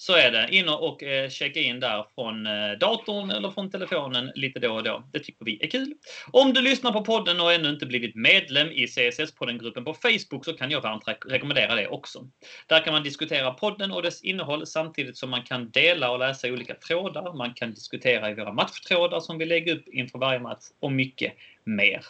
[0.00, 0.48] Så är det.
[0.50, 4.82] In och eh, checka in där från eh, datorn eller från telefonen lite då och
[4.82, 5.04] då.
[5.12, 5.94] Det tycker vi är kul.
[6.30, 10.52] Om du lyssnar på podden och ännu inte blivit medlem i CSS-podden-gruppen på Facebook så
[10.52, 12.28] kan jag varmt rekommendera det också.
[12.66, 16.48] Där kan man diskutera podden och dess innehåll samtidigt som man kan dela och läsa
[16.48, 17.32] olika trådar.
[17.32, 21.32] Man kan diskutera i våra matchtrådar som vi lägger upp inför varje match och mycket
[21.64, 22.04] mer.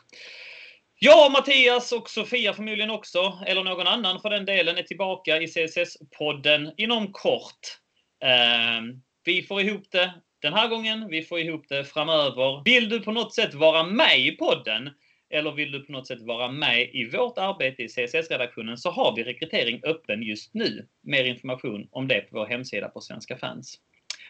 [1.03, 5.47] Jag, Mattias och Sofia förmodligen också, eller någon annan för den delen, är tillbaka i
[5.47, 7.79] CSS-podden inom kort.
[8.25, 8.83] Eh,
[9.25, 12.63] vi får ihop det den här gången, vi får ihop det framöver.
[12.65, 14.91] Vill du på något sätt vara med i podden
[15.31, 19.17] eller vill du på något sätt vara med i vårt arbete i CSS-redaktionen så har
[19.17, 20.87] vi rekrytering öppen just nu.
[21.03, 23.79] Mer information om det på vår hemsida på Svenska fans.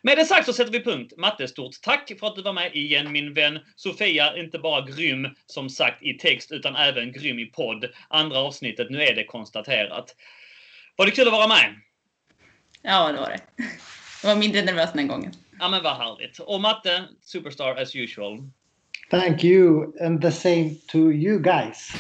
[0.03, 1.13] Med det sagt så sätter vi punkt.
[1.17, 3.59] Matte, stort tack för att du var med igen min vän.
[3.77, 7.85] Sofia, inte bara grym som sagt i text utan även grym i podd.
[8.09, 10.17] Andra avsnittet, nu är det konstaterat.
[10.97, 11.75] Var det kul att vara med?
[12.83, 13.41] Ja, det var det.
[14.23, 15.33] Jag var mindre nervös den gången.
[15.61, 16.39] Ja, men vad härligt.
[16.39, 18.39] Och Matte, superstar as usual.
[19.11, 21.93] Thank you and the same to you guys.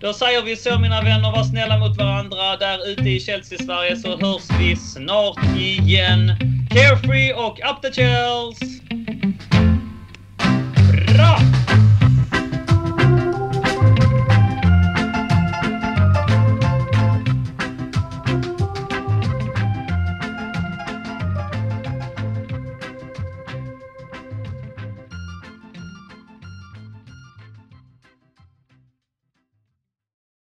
[0.00, 4.08] Då säger vi så mina vänner, var snälla mot varandra där ute i Chelsea-Sverige så
[4.08, 6.55] hörs vi snart igen.
[6.76, 8.85] Carefree och up the Chels!